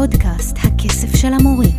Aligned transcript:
פודקאסט 0.00 0.56
הכסף 0.56 1.16
של 1.16 1.28
המורים. 1.40 1.70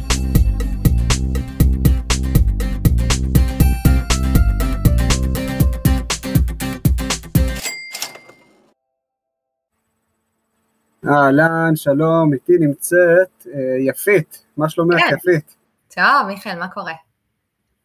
אהלן, 11.08 11.76
שלום, 11.76 12.34
איתי 12.34 12.54
נמצאת 12.60 13.48
אה, 13.48 13.60
יפית, 13.80 14.46
מה 14.58 14.70
שלומך 14.70 15.00
כן. 15.10 15.16
יפית? 15.16 15.56
טוב, 15.96 16.28
מיכאל, 16.28 16.60
מה 16.60 16.68
קורה? 16.68 16.94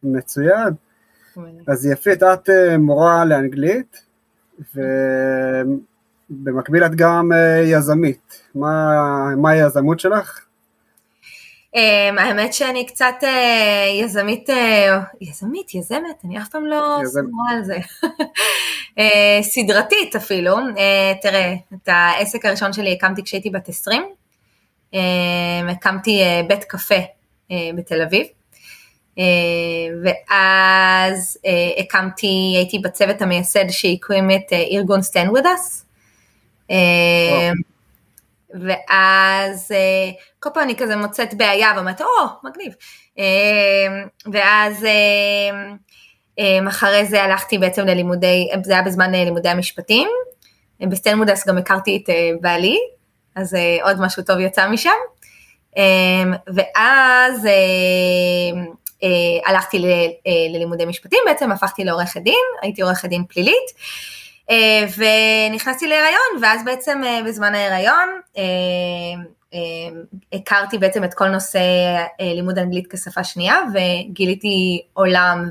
מצוין. 0.03 0.73
אז 1.67 1.85
יפית, 1.85 2.23
את 2.23 2.49
אה, 2.49 2.77
מורה 2.77 3.25
לאנגלית, 3.25 4.05
ובמקביל 6.29 6.83
את 6.85 6.95
גם 6.95 7.29
אה, 7.33 7.61
יזמית. 7.65 8.43
מה, 8.55 8.93
מה 9.37 9.49
היזמות 9.49 9.99
שלך? 9.99 10.47
Um, 11.75 12.19
האמת 12.19 12.53
שאני 12.53 12.85
קצת 12.85 13.15
uh, 13.21 13.25
יזמית, 14.03 14.49
uh, 14.49 14.53
יזמית, 15.21 15.75
יזמת, 15.75 16.25
אני 16.25 16.37
אף 16.37 16.49
פעם 16.49 16.65
לא. 16.65 16.99
סגורה 17.05 17.51
על 17.51 17.63
זה. 17.63 17.77
uh, 18.97 19.43
סדרתית 19.51 20.15
אפילו. 20.15 20.57
Uh, 20.57 21.21
תראה, 21.21 21.53
את 21.73 21.89
העסק 21.89 22.45
הראשון 22.45 22.73
שלי 22.73 22.93
הקמתי 22.93 23.23
כשהייתי 23.23 23.49
בת 23.49 23.69
20. 23.69 24.03
Uh, 24.93 24.97
הקמתי 25.69 26.21
uh, 26.23 26.47
בית 26.47 26.63
קפה 26.63 26.95
uh, 27.49 27.53
בתל 27.77 28.01
אביב. 28.01 28.27
Uh, 29.15 29.19
ואז 30.03 31.37
uh, 31.41 31.81
הקמתי, 31.81 32.53
הייתי 32.55 32.79
בצוות 32.79 33.21
המייסד 33.21 33.69
שהקים 33.69 34.31
את 34.31 34.53
uh, 34.53 34.75
ארגון 34.75 34.99
Stand 34.99 35.29
With 35.37 35.43
Us. 35.43 35.86
Uh, 36.69 36.73
ואז 38.53 39.71
אה, 39.71 40.11
כל 40.39 40.49
פעם 40.53 40.63
אני 40.63 40.75
כזה 40.75 40.95
מוצאת 40.95 41.33
בעיה 41.33 41.73
ואומרת, 41.75 42.01
או, 42.01 42.07
מגניב. 42.43 42.73
אה, 43.19 44.03
ואז 44.33 44.85
אה, 44.85 45.73
אה, 46.39 46.67
אחרי 46.67 47.05
זה 47.05 47.23
הלכתי 47.23 47.57
בעצם 47.57 47.85
ללימודי, 47.85 48.49
זה 48.63 48.73
היה 48.73 48.81
בזמן 48.81 49.15
אה, 49.15 49.23
לימודי 49.23 49.49
המשפטים. 49.49 50.09
אה, 50.81 50.87
בסטנד 50.87 51.20
מודס 51.20 51.47
גם 51.47 51.57
הכרתי 51.57 52.01
את 52.03 52.09
אה, 52.09 52.29
בעלי, 52.41 52.77
אז 53.35 53.55
אה, 53.55 53.77
עוד 53.83 54.01
משהו 54.01 54.23
טוב 54.23 54.39
יצא 54.39 54.69
משם. 54.69 54.89
אה, 55.77 55.83
ואז 56.47 57.45
אה, 57.45 58.61
אה, 59.03 59.49
הלכתי 59.51 59.77
אה, 59.77 60.31
ללימודי 60.53 60.85
משפטים, 60.85 61.19
בעצם 61.25 61.51
הפכתי 61.51 61.83
לעורכת 61.83 62.21
דין, 62.21 62.45
הייתי 62.61 62.81
עורכת 62.81 63.09
דין 63.09 63.23
פלילית. 63.29 63.71
אה, 64.49 64.85
ונכנסתי 64.97 65.87
להיריון, 65.87 66.41
ואז 66.41 66.65
בעצם 66.65 67.01
אה, 67.05 67.19
בזמן 67.25 67.55
ההיריון 67.55 68.09
אה, 68.37 68.43
הכרתי 70.33 70.77
בעצם 70.77 71.03
את 71.03 71.13
כל 71.13 71.27
נושא 71.27 71.59
לימוד 72.19 72.59
אנגלית 72.59 72.87
כשפה 72.91 73.23
שנייה, 73.23 73.55
וגיליתי 73.73 74.81
עולם 74.93 75.49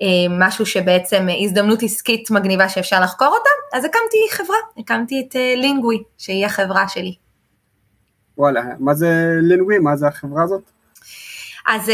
ומשהו 0.00 0.66
שבעצם 0.66 1.26
הזדמנות 1.44 1.82
עסקית 1.82 2.30
מגניבה 2.30 2.68
שאפשר 2.68 3.00
לחקור 3.00 3.28
אותה, 3.28 3.76
אז 3.78 3.84
הקמתי 3.84 4.16
חברה, 4.30 4.56
הקמתי 4.78 5.26
את 5.28 5.34
לינגוי, 5.56 6.02
שהיא 6.18 6.46
החברה 6.46 6.88
שלי. 6.88 7.14
וואלה, 8.38 8.62
מה 8.78 8.94
זה 8.94 9.38
לינווי? 9.42 9.78
מה 9.78 9.96
זה 9.96 10.06
החברה 10.06 10.42
הזאת? 10.42 10.70
אז 11.66 11.92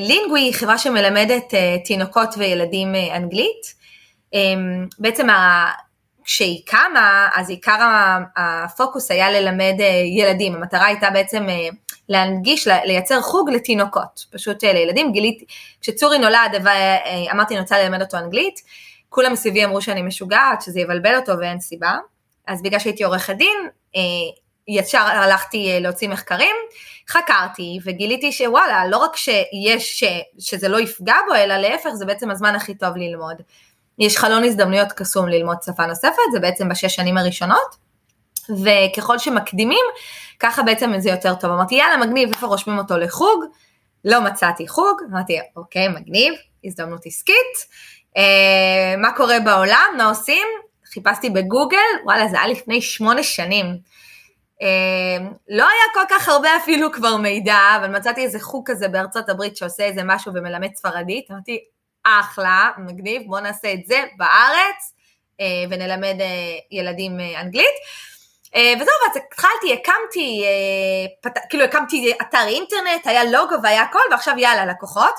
לינגוי 0.00 0.40
היא 0.40 0.54
חברה 0.54 0.78
שמלמדת 0.78 1.54
תינוקות 1.84 2.34
וילדים 2.38 2.94
אנגלית. 3.14 3.75
אמ, 4.36 4.86
בעצם 4.98 5.26
כשהיא 6.24 6.62
קמה, 6.66 7.28
אז 7.34 7.50
עיקר 7.50 7.78
הפוקוס 8.36 9.10
היה 9.10 9.30
ללמד 9.30 9.74
אה, 9.80 9.86
ילדים, 10.16 10.54
המטרה 10.54 10.86
הייתה 10.86 11.10
בעצם 11.10 11.48
אה, 11.48 11.68
להנגיש, 12.08 12.66
לייצר 12.66 13.20
חוג 13.20 13.50
לתינוקות, 13.50 14.26
פשוט 14.32 14.64
אה, 14.64 14.72
לילדים, 14.72 15.12
גיליתי, 15.12 15.44
כשצורי 15.80 16.18
נולד 16.18 16.66
אמרתי 17.32 17.54
אני 17.54 17.60
רוצה 17.60 17.78
ללמד 17.78 18.00
אותו 18.02 18.16
אנגלית, 18.16 18.60
כולם 19.08 19.32
מסביבי 19.32 19.64
אמרו 19.64 19.82
שאני 19.82 20.02
משוגעת, 20.02 20.62
שזה 20.62 20.80
יבלבל 20.80 21.16
אותו 21.16 21.32
ואין 21.38 21.60
סיבה, 21.60 21.94
אז 22.46 22.62
בגלל 22.62 22.78
שהייתי 22.78 23.04
עורכת 23.04 23.34
דין, 23.36 23.56
ישר 24.68 24.98
הלכתי 24.98 25.80
להוציא 25.80 26.08
מחקרים, 26.08 26.56
חקרתי 27.08 27.78
וגיליתי 27.84 28.32
שוואלה, 28.32 28.86
לא 28.86 28.96
רק 28.96 29.16
שיש, 29.16 30.00
ש, 30.00 30.04
שזה 30.38 30.68
לא 30.68 30.80
יפגע 30.80 31.16
בו, 31.28 31.34
אלא 31.34 31.56
להפך, 31.56 31.90
זה 31.90 32.06
בעצם 32.06 32.30
הזמן 32.30 32.54
הכי 32.54 32.74
טוב 32.74 32.96
ללמוד. 32.96 33.42
יש 33.98 34.16
חלון 34.18 34.44
הזדמנויות 34.44 34.92
קסום 34.92 35.28
ללמוד 35.28 35.56
שפה 35.64 35.86
נוספת, 35.86 36.22
זה 36.32 36.40
בעצם 36.40 36.68
בשש 36.68 36.96
שנים 36.96 37.18
הראשונות, 37.18 37.76
וככל 38.50 39.18
שמקדימים, 39.18 39.84
ככה 40.40 40.62
בעצם 40.62 40.92
זה 40.98 41.10
יותר 41.10 41.34
טוב. 41.34 41.50
אמרתי, 41.50 41.74
יאללה, 41.74 41.96
מגניב, 42.06 42.28
איפה 42.28 42.46
רושמים 42.46 42.78
אותו 42.78 42.96
לחוג? 42.98 43.44
לא 44.04 44.20
מצאתי 44.20 44.68
חוג, 44.68 45.00
אמרתי, 45.10 45.38
אוקיי, 45.56 45.88
מגניב, 45.88 46.34
הזדמנות 46.64 47.06
עסקית. 47.06 47.56
אה, 48.16 48.94
מה 48.98 49.12
קורה 49.12 49.40
בעולם, 49.40 49.94
מה 49.96 50.08
עושים? 50.08 50.46
חיפשתי 50.92 51.30
בגוגל, 51.30 51.78
וואלה, 52.04 52.28
זה 52.28 52.36
היה 52.38 52.48
לפני 52.48 52.80
שמונה 52.80 53.22
שנים. 53.22 53.66
אה, 54.62 55.26
לא 55.48 55.64
היה 55.64 55.84
כל 55.94 56.14
כך 56.14 56.28
הרבה 56.28 56.48
אפילו 56.56 56.92
כבר 56.92 57.16
מידע, 57.16 57.58
אבל 57.80 57.96
מצאתי 57.96 58.20
איזה 58.20 58.40
חוג 58.40 58.70
כזה 58.70 58.88
בארצות 58.88 59.28
הברית 59.28 59.56
שעושה 59.56 59.84
איזה 59.84 60.00
משהו 60.04 60.32
ומלמד 60.34 60.74
ספרדית, 60.74 61.30
אמרתי, 61.30 61.58
אחלה, 62.06 62.70
מגניב, 62.78 63.22
בוא 63.26 63.40
נעשה 63.40 63.72
את 63.72 63.86
זה 63.86 64.04
בארץ 64.16 64.92
אה, 65.40 65.64
ונלמד 65.70 66.20
אה, 66.20 66.26
ילדים 66.70 67.20
אה, 67.20 67.40
אנגלית. 67.40 67.76
וזהו, 68.76 68.94
ואז 69.06 69.22
התחלתי, 69.26 69.72
הקמתי, 69.72 70.44
פת... 71.20 71.38
כאילו 71.50 71.64
הקמתי 71.64 72.12
אתר 72.22 72.46
אינטרנט, 72.46 73.06
היה 73.06 73.24
לוגו 73.24 73.54
והיה 73.62 73.82
הכל, 73.82 73.98
ועכשיו 74.10 74.34
יאללה, 74.38 74.66
לקוחות. 74.66 75.14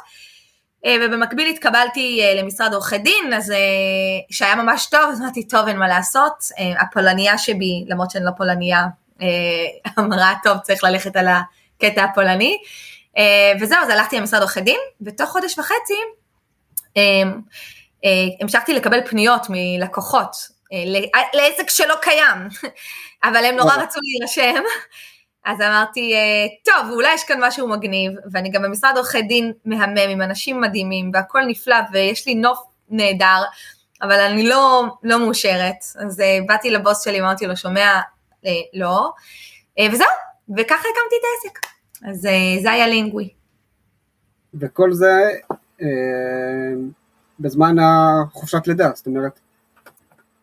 ובמקביל 0.88 1.48
התקבלתי 1.48 2.22
למשרד 2.36 2.74
עורכי 2.74 2.98
דין, 2.98 3.34
אז 3.34 3.54
שהיה 4.32 4.56
ממש 4.56 4.86
טוב, 4.86 5.10
אז 5.12 5.22
אמרתי, 5.22 5.48
טוב, 5.48 5.68
אין 5.68 5.78
מה 5.78 5.88
לעשות. 5.88 6.34
הפולניה 6.80 7.38
שבי, 7.38 7.86
למרות 7.88 8.12
שאני 8.12 8.26
לא 8.26 8.32
פולניה, 8.38 8.86
אמרה, 10.00 10.34
טוב, 10.44 10.58
צריך 10.58 10.84
ללכת 10.84 11.16
על 11.16 11.28
הקטע 11.28 12.04
הפולני. 12.04 12.58
וזהו, 13.62 13.80
אז 13.84 13.90
הלכתי 13.90 14.18
למשרד 14.18 14.42
עורכי 14.42 14.62
דין, 14.62 14.80
ותוך 15.02 15.30
חודש 15.30 15.60
וחצי 15.60 15.98
המשכתי 18.42 18.74
לקבל 18.74 19.08
פניות 19.08 19.42
מלקוחות 19.50 20.58
אה, 20.74 20.84
ל- 20.86 21.38
לעסק 21.38 21.70
שלא 21.70 21.96
קיים, 22.02 22.38
אבל 23.30 23.46
הם 23.46 23.56
נורא. 23.56 23.76
רצו 23.76 24.00
להירשם, 24.04 24.64
אז 25.46 25.62
אמרתי, 25.62 26.14
אה, 26.14 26.46
טוב, 26.66 26.92
אולי 26.92 27.14
יש 27.14 27.24
כאן 27.24 27.44
משהו 27.44 27.68
מגניב, 27.68 28.12
ואני 28.32 28.50
גם 28.50 28.62
במשרד 28.62 28.94
עורכי 28.96 29.22
דין 29.22 29.54
מהמם 29.66 29.98
עם 29.98 30.22
אנשים 30.22 30.62
מדהימים, 30.62 31.12
והכל 31.14 31.42
נפלא, 31.48 31.76
ויש 31.92 32.28
לי 32.28 32.36
נוף 32.36 32.60
נהדר, 32.90 33.44
אבל 34.02 34.20
אני 34.20 34.48
לא, 34.48 34.84
לא 35.04 35.20
מאושרת, 35.20 35.76
אז 36.06 36.22
אה, 36.22 36.40
באתי 36.48 36.70
לבוס 36.72 37.04
שלי, 37.04 37.20
אמרתי 37.20 37.48
לו, 37.48 37.58
שומע, 37.58 38.00
אה, 38.46 38.52
לא, 38.74 39.12
אה, 39.80 39.88
וזהו, 39.92 40.08
וככה 40.58 40.76
הקמתי 40.80 41.16
את 41.20 41.26
העסק, 41.46 41.60
אז 42.10 42.26
אה, 42.26 42.62
זה 42.62 42.72
היה 42.72 42.88
לינגוי. 42.88 43.30
וכל 44.60 44.94
זה 44.94 45.12
אה, 45.47 45.47
בזמן 47.40 47.76
החופשת 47.80 48.68
לידה, 48.68 48.92
זאת 48.96 49.08
אומרת, 49.08 49.40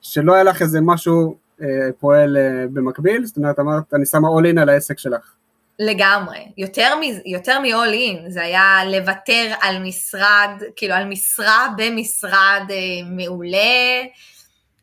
שלא 0.01 0.35
היה 0.35 0.43
לך 0.45 0.63
איזה 0.63 0.81
משהו 0.81 1.37
אה, 1.63 1.67
פועל 1.99 2.37
אה, 2.37 2.65
במקביל, 2.73 3.25
זאת 3.25 3.37
אומרת, 3.37 3.59
אמרת, 3.59 3.95
אני 3.95 4.07
שמה 4.07 4.29
all 4.29 4.55
in 4.55 4.61
על 4.61 4.69
העסק 4.69 4.99
שלך. 4.99 5.35
לגמרי, 5.79 6.39
יותר, 6.57 6.93
יותר 7.27 7.59
מ-all 7.59 7.95
in, 7.95 8.31
זה 8.31 8.43
היה 8.43 8.81
לוותר 8.85 9.55
על 9.61 9.83
משרד, 9.83 10.51
כאילו 10.77 10.95
על 10.95 11.05
משרה 11.05 11.69
במשרד 11.77 12.63
אה, 12.71 13.09
מעולה, 13.11 14.03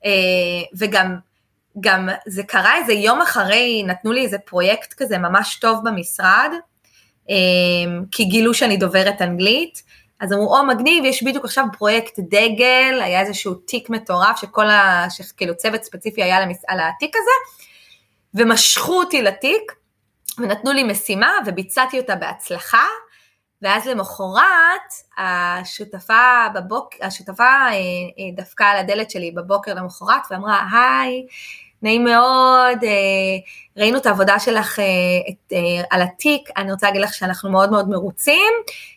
אה, 0.05 0.11
וגם 0.77 1.15
גם 1.79 2.09
זה 2.27 2.43
קרה 2.43 2.77
איזה 2.77 2.93
יום 2.93 3.21
אחרי, 3.21 3.83
נתנו 3.83 4.11
לי 4.11 4.23
איזה 4.25 4.37
פרויקט 4.37 4.93
כזה 4.93 5.17
ממש 5.17 5.59
טוב 5.61 5.79
במשרד, 5.83 6.51
אה, 7.29 7.35
כי 8.11 8.23
גילו 8.23 8.53
שאני 8.53 8.77
דוברת 8.77 9.21
אנגלית, 9.21 9.83
אז 10.21 10.33
אמרו, 10.33 10.57
או 10.57 10.65
מגניב, 10.65 11.05
יש 11.05 11.23
בדיוק 11.23 11.45
עכשיו 11.45 11.65
פרויקט 11.77 12.19
דגל, 12.19 13.01
היה 13.01 13.21
איזשהו 13.21 13.55
תיק 13.55 13.89
מטורף 13.89 14.37
שכל 14.41 14.69
ה... 14.69 15.05
שכאילו 15.09 15.57
צוות 15.57 15.83
ספציפי 15.83 16.23
היה 16.23 16.37
על 16.37 16.43
המס- 16.43 16.65
על 16.67 16.79
התיק 16.79 17.15
הזה, 17.15 17.61
ומשכו 18.33 18.93
אותי 18.93 19.21
לתיק, 19.21 19.71
ונתנו 20.37 20.71
לי 20.71 20.83
משימה 20.83 21.31
וביצעתי 21.45 21.99
אותה 21.99 22.15
בהצלחה, 22.15 22.85
ואז 23.61 23.87
למחרת 23.87 24.93
השותפה 25.17 26.47
בבוק, 26.55 26.89
השותפה 27.01 27.43
אה, 27.43 27.71
אה, 27.71 28.43
דפקה 28.43 28.65
על 28.65 28.77
הדלת 28.77 29.11
שלי 29.11 29.31
בבוקר 29.31 29.73
למחרת 29.73 30.21
ואמרה, 30.31 30.67
היי, 30.71 31.25
נעים 31.81 32.03
מאוד, 32.03 32.83
אה, 32.83 32.89
ראינו 33.77 33.97
את 33.97 34.05
העבודה 34.05 34.39
שלך 34.39 34.79
אה, 34.79 34.85
את, 35.29 35.53
אה, 35.53 35.83
על 35.89 36.01
התיק, 36.01 36.49
אני 36.57 36.71
רוצה 36.71 36.87
להגיד 36.87 37.01
לך 37.01 37.13
שאנחנו 37.13 37.51
מאוד 37.51 37.71
מאוד 37.71 37.89
מרוצים, 37.89 38.53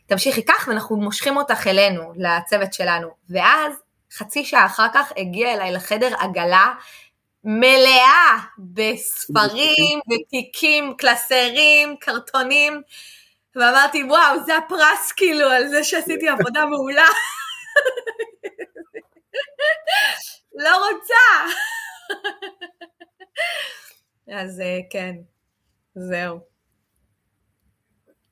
תמשיכי 0.07 0.45
כך 0.45 0.69
ואנחנו 0.69 0.97
מושכים 0.97 1.37
אותך 1.37 1.67
אלינו, 1.67 2.13
לצוות 2.17 2.73
שלנו. 2.73 3.09
ואז 3.31 3.73
חצי 4.13 4.45
שעה 4.45 4.67
אחר 4.67 4.87
כך 4.95 5.13
הגיעה 5.17 5.55
אליי 5.55 5.73
לחדר 5.73 6.15
עגלה 6.19 6.73
מלאה 7.45 8.39
בספרים, 8.59 10.01
בתיקים, 10.09 10.95
קלסרים, 10.99 11.97
קרטונים, 12.01 12.83
ואמרתי, 13.57 14.05
וואו, 14.05 14.45
זה 14.47 14.57
הפרס 14.57 15.13
כאילו 15.17 15.51
על 15.51 15.69
זה 15.69 15.85
שעשיתי 15.85 16.29
עבודה 16.29 16.65
מעולה. 16.65 17.05
לא 20.65 20.77
רוצה. 20.77 21.55
אז 24.35 24.61
אה, 24.61 24.81
כן, 24.91 25.15
זהו. 25.95 26.39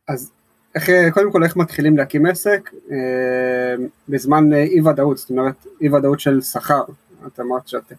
אז 0.08 0.32
איך, 0.74 0.90
קודם 1.12 1.32
כל 1.32 1.44
איך 1.44 1.56
מתחילים 1.56 1.96
להקים 1.96 2.26
עסק 2.26 2.70
אה, 2.90 3.74
בזמן 4.08 4.52
אי 4.52 4.80
ודאות, 4.80 5.18
זאת 5.18 5.30
אומרת 5.30 5.66
אי 5.80 5.88
ודאות 5.88 6.20
של 6.20 6.40
שכר, 6.40 6.82
את 7.26 7.40
אמרת 7.40 7.68
שאת 7.68 7.92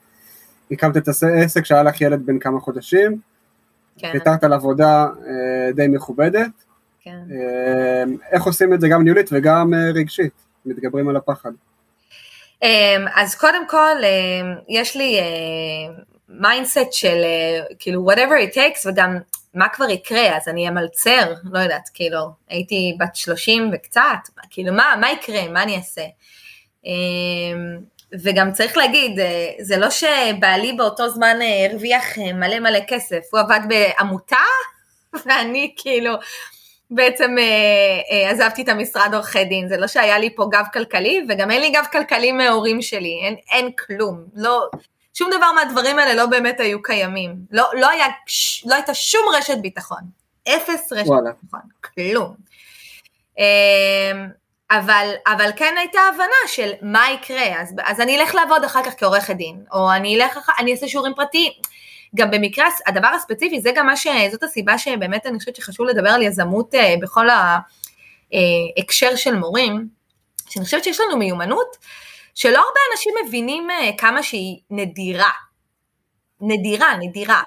הקמת 0.71 0.97
את 0.97 1.07
העסק 1.23 1.65
שהיה 1.65 1.83
לך 1.83 2.01
ילד 2.01 2.25
בן 2.25 2.39
כמה 2.39 2.59
חודשים, 2.59 3.19
כן. 3.97 4.11
ויתרת 4.13 4.43
על 4.43 4.53
עבודה 4.53 5.07
אה, 5.27 5.71
די 5.71 5.87
מכובדת, 5.87 6.51
כן. 7.01 7.19
אה, 7.31 8.03
איך 8.31 8.43
עושים 8.43 8.73
את 8.73 8.81
זה 8.81 8.87
גם 8.87 9.03
ניהולית 9.03 9.29
וגם 9.31 9.73
אה, 9.73 9.91
רגשית, 9.93 10.33
מתגברים 10.65 11.09
על 11.09 11.15
הפחד. 11.15 11.51
אז 13.15 13.35
קודם 13.35 13.67
כל, 13.67 13.95
יש 14.69 14.95
לי 14.95 15.19
mindset 16.39 16.91
של 16.91 17.23
כאילו 17.79 18.11
whatever 18.11 18.51
it 18.51 18.55
takes 18.55 18.89
וגם 18.89 19.17
מה 19.53 19.69
כבר 19.69 19.89
יקרה, 19.89 20.37
אז 20.37 20.47
אני 20.47 20.67
אמלצר, 20.67 21.33
לא 21.43 21.59
יודעת, 21.59 21.89
כאילו, 21.93 22.19
הייתי 22.49 22.97
בת 22.99 23.15
30 23.15 23.71
וקצת, 23.73 24.01
כאילו 24.49 24.73
מה, 24.73 24.95
מה 25.01 25.11
יקרה, 25.11 25.47
מה 25.47 25.63
אני 25.63 25.75
אעשה? 25.77 26.01
אמ, 26.85 27.77
וגם 28.23 28.51
צריך 28.51 28.77
להגיד, 28.77 29.19
זה 29.59 29.77
לא 29.77 29.89
שבעלי 29.89 30.73
באותו 30.73 31.09
זמן 31.09 31.37
הרוויח 31.69 32.17
מלא 32.17 32.59
מלא 32.59 32.79
כסף, 32.87 33.19
הוא 33.31 33.39
עבד 33.39 33.59
בעמותה, 33.67 34.35
ואני 35.25 35.73
כאילו 35.77 36.13
בעצם 36.91 37.35
אה, 37.37 37.43
אה, 38.11 38.29
עזבתי 38.29 38.61
את 38.61 38.69
המשרד 38.69 39.09
עורכי 39.13 39.43
דין, 39.43 39.67
זה 39.67 39.77
לא 39.77 39.87
שהיה 39.87 40.19
לי 40.19 40.35
פה 40.35 40.47
גב 40.51 40.65
כלכלי, 40.73 41.25
וגם 41.29 41.51
אין 41.51 41.61
לי 41.61 41.69
גב 41.69 41.85
כלכלי 41.91 42.31
מההורים 42.31 42.81
שלי, 42.81 43.21
אין, 43.23 43.35
אין 43.51 43.71
כלום, 43.71 44.23
לא, 44.35 44.69
שום 45.13 45.29
דבר 45.37 45.51
מהדברים 45.51 45.99
האלה 45.99 46.13
לא 46.13 46.25
באמת 46.25 46.59
היו 46.59 46.81
קיימים, 46.81 47.35
לא, 47.51 47.69
לא, 47.73 47.89
היה, 47.89 48.05
לא 48.65 48.75
הייתה 48.75 48.93
שום 48.93 49.21
רשת 49.37 49.57
ביטחון, 49.57 50.01
אפס 50.49 50.91
רשת 50.91 51.07
וואלה. 51.07 51.31
ביטחון, 51.41 51.61
כלום. 51.95 52.35
אה, 53.39 54.25
אבל, 54.71 55.13
אבל 55.27 55.49
כן 55.55 55.75
הייתה 55.77 55.99
הבנה 56.13 56.47
של 56.47 56.71
מה 56.81 57.05
יקרה, 57.11 57.61
אז, 57.61 57.75
אז 57.83 57.99
אני 58.01 58.21
אלך 58.21 58.35
לעבוד 58.35 58.63
אחר 58.63 58.83
כך 58.83 58.93
כעורכת 58.97 59.35
דין, 59.35 59.63
או 59.73 59.91
אני 59.91 60.15
אלך, 60.15 60.49
אני 60.59 60.71
אעשה 60.71 60.87
שיעורים 60.87 61.13
פרטיים. 61.15 61.51
גם 62.15 62.31
במקרה, 62.31 62.65
הדבר 62.87 63.07
הספציפי, 63.07 63.61
זה 63.61 63.71
גם 63.75 63.85
מה 63.85 63.95
ש... 63.95 64.07
זאת 64.31 64.43
הסיבה 64.43 64.77
שבאמת 64.77 65.25
אני 65.25 65.39
חושבת 65.39 65.55
שחשוב 65.55 65.87
לדבר 65.87 66.09
על 66.09 66.21
יזמות 66.21 66.75
אה, 66.75 66.95
בכל 67.01 67.27
ההקשר 67.29 69.15
של 69.15 69.35
מורים, 69.35 69.87
שאני 70.49 70.65
חושבת 70.65 70.83
שיש 70.83 70.99
לנו 70.99 71.17
מיומנות, 71.17 71.77
שלא 72.35 72.57
הרבה 72.57 72.79
אנשים 72.91 73.13
מבינים 73.25 73.71
אה, 73.71 73.89
כמה 73.97 74.23
שהיא 74.23 74.59
נדירה. 74.69 75.31
נדירה, 76.41 76.97
נדירה. 76.97 77.41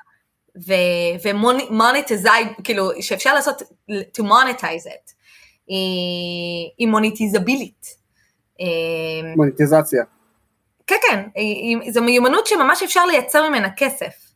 ומוניטיזי, 1.25 2.29
כאילו, 2.65 2.91
שאפשר 3.01 3.35
לעשות, 3.35 3.63
to 3.91 4.23
monetize 4.23 4.87
it, 4.87 5.13
היא, 5.67 6.71
היא 6.79 6.89
מוניטיזבילית. 6.89 7.87
אה, 8.61 9.35
מוניטיזציה. 9.37 10.05
כן, 10.87 10.97
כן, 11.09 11.23
זו 11.91 12.03
מיומנות 12.03 12.47
שממש 12.47 12.83
אפשר 12.83 13.07
לייצר 13.07 13.49
ממנה 13.49 13.69
כסף. 13.77 14.27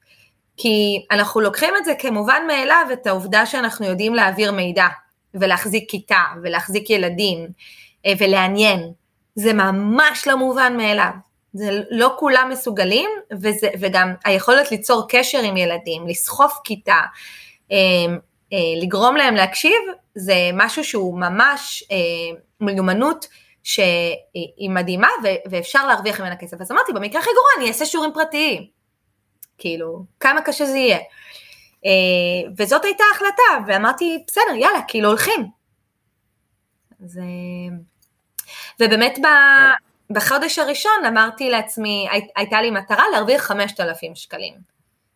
כי 0.57 1.07
אנחנו 1.11 1.41
לוקחים 1.41 1.75
את 1.79 1.85
זה 1.85 1.93
כמובן 1.99 2.43
מאליו, 2.47 2.87
את 2.93 3.07
העובדה 3.07 3.47
שאנחנו 3.47 3.87
יודעים 3.87 4.15
להעביר 4.15 4.53
מידע, 4.53 4.87
ולהחזיק 5.35 5.91
כיתה, 5.91 6.23
ולהחזיק 6.43 6.91
ילדים, 6.91 7.49
אה, 8.07 8.13
ולעניין. 8.19 8.93
זה 9.41 9.53
ממש 9.53 10.29
לא 10.29 10.37
מובן 10.37 10.77
מאליו. 10.77 11.11
זה 11.53 11.81
לא 11.91 12.15
כולם 12.19 12.49
מסוגלים, 12.53 13.11
וזה, 13.33 13.69
וגם 13.81 14.15
היכולת 14.25 14.71
ליצור 14.71 15.07
קשר 15.09 15.39
עם 15.39 15.57
ילדים, 15.57 16.07
לסחוף 16.07 16.59
כיתה, 16.65 17.01
אה, 17.73 17.77
אה, 18.53 18.83
לגרום 18.83 19.17
להם 19.17 19.35
להקשיב, 19.35 19.81
זה 20.15 20.35
משהו 20.53 20.85
שהוא 20.85 21.21
ממש 21.21 21.85
מיומנות 22.61 23.27
שהיא 23.63 24.71
מדהימה 24.71 25.09
ואפשר 25.51 25.87
להרוויח 25.87 26.21
ממנה 26.21 26.37
כסף. 26.37 26.61
אז 26.61 26.73
אמרתי, 26.73 26.93
במקרה 26.93 27.21
הכי 27.21 27.31
גרוע 27.31 27.49
אני 27.59 27.69
אעשה 27.69 27.87
שיעורים 27.87 28.11
פרטיים. 28.15 28.67
כאילו, 29.59 30.05
כמה 30.21 30.41
קשה 30.41 30.67
זה 30.67 30.79
יהיה. 30.79 30.99
וזאת 32.57 32.85
הייתה 32.85 33.05
ההחלטה, 33.13 33.67
ואמרתי, 33.67 34.25
בסדר, 34.27 34.55
יאללה, 34.57 34.81
כאילו 34.89 35.09
הולכים. 35.09 35.47
uh, 37.03 37.90
ובאמת 38.81 39.19
ב, 39.23 39.27
בחודש 40.11 40.59
הראשון 40.59 41.05
אמרתי 41.09 41.51
לעצמי, 41.51 42.09
הי, 42.11 42.29
הייתה 42.37 42.63
לי 42.63 42.71
מטרה 42.71 43.05
להרוויח 43.13 43.43
5,000 43.43 44.15
שקלים. 44.15 44.55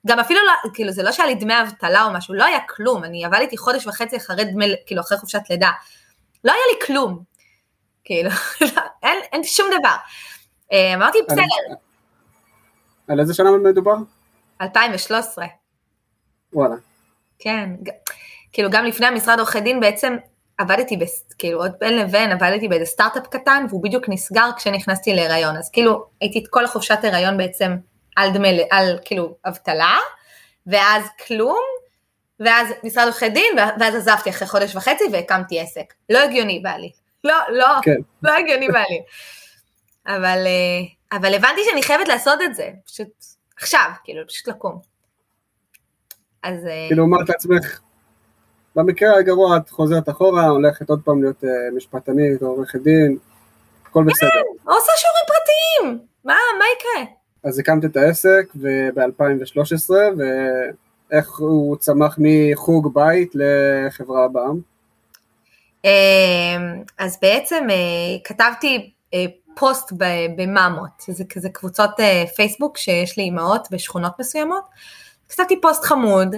גם 0.07 0.19
אפילו 0.21 0.41
לא, 0.47 0.71
כאילו 0.75 0.93
זה 0.93 1.03
לא 1.03 1.13
שהיה 1.13 1.29
לי 1.29 1.35
דמי 1.35 1.61
אבטלה 1.63 2.05
או 2.05 2.13
משהו, 2.13 2.35
לא 2.35 2.45
היה 2.45 2.59
כלום, 2.69 3.05
אני 3.05 3.25
עבדתי 3.25 3.57
חודש 3.57 3.87
וחצי 3.87 4.17
אחרי 4.17 4.45
דמי, 4.45 4.75
כאילו 4.87 5.01
אחרי 5.01 5.19
חופשת 5.19 5.51
לידה. 5.51 5.71
לא 6.45 6.53
היה 6.53 6.63
לי 6.75 6.87
כלום. 6.87 7.23
כאילו, 8.05 8.31
אין, 9.03 9.19
אין 9.33 9.45
שום 9.45 9.67
דבר. 9.79 9.95
Uh, 10.71 10.75
אמרתי, 10.95 11.19
בסדר. 11.27 11.75
על 13.09 13.21
איזה 13.21 13.35
שנה 13.35 13.51
מדובר? 13.51 13.95
2013. 14.61 15.47
וואלה. 16.53 16.75
כן, 17.39 17.71
כאילו 18.53 18.71
גם 18.71 18.85
לפני 18.85 19.07
המשרד 19.07 19.39
עורכי 19.39 19.61
דין 19.61 19.81
בעצם 19.81 20.17
עבדתי, 20.59 20.97
בס, 20.97 21.25
כאילו 21.39 21.59
עוד 21.59 21.73
בין 21.81 21.99
לבין 21.99 22.33
עבדתי 22.33 22.69
באיזה 22.69 22.85
סטארט-אפ 22.85 23.27
קטן 23.27 23.67
והוא 23.69 23.83
בדיוק 23.83 24.09
נסגר 24.09 24.51
כשנכנסתי 24.57 25.15
להיריון, 25.15 25.57
אז 25.57 25.71
כאילו 25.71 26.07
הייתי 26.21 26.39
את 26.39 26.49
כל 26.51 26.65
החופשת 26.65 26.99
הריון 27.03 27.37
בעצם 27.37 27.77
על 28.17 28.33
דמי, 28.33 28.61
על 28.71 28.99
כאילו 29.05 29.37
אבטלה, 29.45 29.97
ואז 30.67 31.05
כלום, 31.27 31.63
ואז 32.41 32.69
משרד 32.85 33.05
עורכי 33.05 33.29
דין, 33.29 33.59
ואז 33.81 33.95
עזבתי 33.95 34.31
אחרי 34.31 34.49
חודש 34.49 34.77
וחצי 34.77 35.05
והקמתי 35.13 35.61
עסק. 35.61 35.95
לא 36.11 36.19
הגיוני 36.19 36.61
בעלי. 36.61 36.93
לא, 37.25 37.35
לא, 37.49 37.67
כן. 37.83 37.97
לא 38.23 38.33
הגיוני 38.33 38.69
בעלי. 38.69 39.03
אבל, 40.07 40.47
אה, 40.47 41.17
אבל 41.19 41.35
הבנתי 41.35 41.61
שאני 41.71 41.83
חייבת 41.83 42.09
לעשות 42.09 42.43
את 42.43 42.55
זה, 42.55 42.71
פשוט 42.87 43.09
עכשיו, 43.57 43.91
כאילו, 44.05 44.27
פשוט 44.29 44.49
לקום. 44.49 44.81
אז... 46.43 46.67
אה, 46.67 46.85
כאילו 46.89 47.05
אמרת 47.05 47.29
לעצמך, 47.29 47.81
במקרה 48.77 49.19
הגרוע 49.19 49.57
את 49.57 49.71
חוזרת 49.71 50.09
אחורה, 50.09 50.47
הולכת 50.47 50.91
עוד 50.91 51.01
פעם 51.05 51.23
להיות 51.23 51.45
אה, 51.45 51.51
משפטנית 51.77 52.43
או 52.43 52.47
עורכת 52.47 52.81
דין, 52.81 53.17
הכל 53.87 54.05
בסדר. 54.05 54.29
כן, 54.29 54.71
עושה 54.71 54.93
שיעורים 54.97 55.25
פרטיים, 55.27 56.07
מה, 56.25 56.35
מה 56.59 56.65
יקרה? 56.77 57.15
אז 57.45 57.59
הקמת 57.59 57.85
את 57.85 57.97
העסק 57.97 58.53
ב-2013, 58.55 59.91
ואיך 60.19 61.39
הוא 61.39 61.77
צמח 61.77 62.19
מחוג 62.19 62.95
בית 62.95 63.33
לחברה 63.35 64.29
בעם? 64.29 64.61
אמ, 65.85 66.83
אז 66.99 67.19
בעצם 67.23 67.67
אה, 67.71 68.19
כתבתי 68.25 68.91
פוסט 69.55 69.93
במאמות, 70.37 70.91
זה 71.09 71.25
כזה 71.25 71.49
קבוצות 71.49 72.01
אה, 72.01 72.25
פייסבוק 72.37 72.79
שיש 72.79 73.19
לי 73.19 73.23
אימהות 73.23 73.69
בשכונות 73.71 74.13
מסוימות, 74.21 74.65
כתבתי 75.29 75.61
פוסט 75.61 75.85
חמוד, 75.85 76.37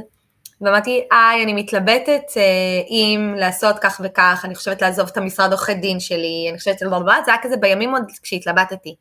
ואמרתי, 0.60 1.06
היי, 1.10 1.44
אני 1.44 1.52
מתלבטת 1.52 2.22
אה, 2.36 2.42
אם 2.90 3.34
לעשות 3.38 3.78
כך 3.78 4.00
וכך, 4.04 4.40
אני 4.44 4.54
חושבת 4.54 4.82
לעזוב 4.82 5.08
את 5.08 5.16
המשרד 5.16 5.52
עורכי 5.52 5.74
דין 5.74 6.00
שלי, 6.00 6.46
אני 6.50 6.58
חושבת, 6.58 6.78
זה 6.78 6.86
היה 7.26 7.42
כזה 7.42 7.56
בימים 7.56 7.94
עוד 7.94 8.04
כשהתלבטתי. 8.22 8.96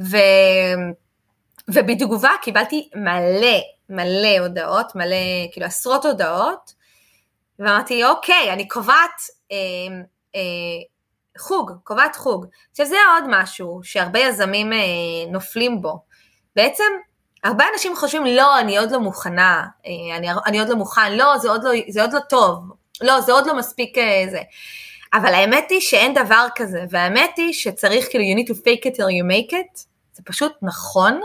ו... 0.00 0.16
ובתגובה 1.68 2.30
קיבלתי 2.42 2.88
מלא, 2.94 3.58
מלא 3.88 4.38
הודעות, 4.40 4.94
מלא, 4.94 5.16
כאילו 5.52 5.66
עשרות 5.66 6.04
הודעות, 6.04 6.74
ואמרתי, 7.58 8.04
אוקיי, 8.04 8.52
אני 8.52 8.68
קובעת 8.68 9.20
אה, 9.52 9.56
אה, 10.34 10.40
חוג, 11.38 11.72
קובעת 11.84 12.16
חוג. 12.16 12.46
עכשיו 12.70 12.86
זה 12.86 12.96
עוד 13.14 13.24
משהו 13.28 13.80
שהרבה 13.82 14.18
יזמים 14.18 14.72
אה, 14.72 14.78
נופלים 15.30 15.82
בו. 15.82 15.98
בעצם 16.56 16.84
הרבה 17.44 17.64
אנשים 17.74 17.96
חושבים 17.96 18.26
לא 18.26 18.58
אני 18.58 18.78
עוד 18.78 18.90
לא 18.90 19.00
מוכנה, 19.00 19.66
אה, 19.86 20.16
אני, 20.16 20.28
אני 20.46 20.58
עוד 20.58 20.68
לא 20.68 20.76
מוכן, 20.76 21.12
לא 21.12 21.38
זה 21.38 21.50
עוד 21.50 21.64
לא, 21.64 21.70
זה 21.88 22.02
עוד 22.02 22.12
לא 22.12 22.20
טוב, 22.20 22.72
לא 23.00 23.20
זה 23.20 23.32
עוד 23.32 23.46
לא 23.46 23.56
מספיק 23.56 23.98
אה, 23.98 24.24
זה. 24.30 24.40
אבל 25.14 25.34
האמת 25.34 25.66
היא 25.70 25.80
שאין 25.80 26.14
דבר 26.14 26.46
כזה, 26.54 26.84
והאמת 26.90 27.30
היא 27.36 27.52
שצריך 27.52 28.06
כאילו 28.10 28.24
you 28.24 28.44
need 28.44 28.50
to 28.50 28.56
fake 28.56 28.86
it 28.86 28.96
till 28.96 29.08
you 29.08 29.30
make 29.30 29.52
it, 29.52 29.80
זה 30.12 30.22
פשוט 30.24 30.52
נכון, 30.62 31.20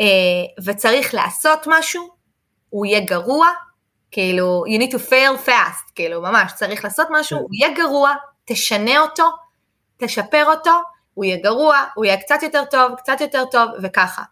אה, 0.00 0.06
וצריך 0.64 1.14
לעשות 1.14 1.58
משהו, 1.66 2.08
הוא 2.70 2.86
יהיה 2.86 3.00
גרוע, 3.00 3.48
כאילו 4.10 4.64
you 4.66 4.82
need 4.82 4.92
to 4.92 4.98
fail 5.10 5.48
fast, 5.48 5.92
כאילו 5.94 6.22
ממש 6.22 6.52
צריך 6.52 6.84
לעשות 6.84 7.06
משהו, 7.10 7.38
הוא 7.38 7.48
יהיה 7.52 7.74
גרוע, 7.74 8.14
תשנה 8.44 8.98
אותו, 8.98 9.30
תשפר 9.96 10.44
אותו, 10.46 10.70
הוא 11.14 11.24
יהיה 11.24 11.36
גרוע, 11.42 11.84
הוא 11.94 12.04
יהיה 12.04 12.16
קצת 12.16 12.42
יותר 12.42 12.64
טוב, 12.64 12.94
קצת 12.96 13.20
יותר 13.20 13.44
טוב, 13.50 13.70
וככה. 13.82 14.22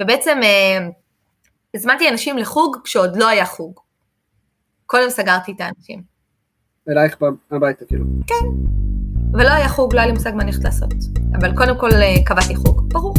ובעצם 0.00 0.40
אה, 0.42 0.88
הזמנתי 1.74 2.08
אנשים 2.08 2.38
לחוג 2.38 2.76
כשעוד 2.84 3.16
לא 3.16 3.28
היה 3.28 3.46
חוג. 3.46 3.80
קודם 4.86 5.10
סגרתי 5.10 5.52
את 5.52 5.60
האנשים. 5.60 6.02
אלייך 6.88 7.16
הביתה 7.50 7.84
כאילו. 7.84 8.04
כן. 8.26 8.46
ולא 9.32 9.50
היה 9.50 9.68
חוג, 9.68 9.94
לא 9.94 10.00
היה 10.00 10.06
לי 10.06 10.12
מושג 10.12 10.32
מה 10.34 10.42
אני 10.42 10.50
הולכת 10.50 10.64
לעשות. 10.64 10.92
אבל 11.40 11.56
קודם 11.56 11.78
כל 11.78 11.90
אה, 11.92 12.24
קבעתי 12.26 12.56
חוג, 12.56 12.88
ברור. 12.88 13.14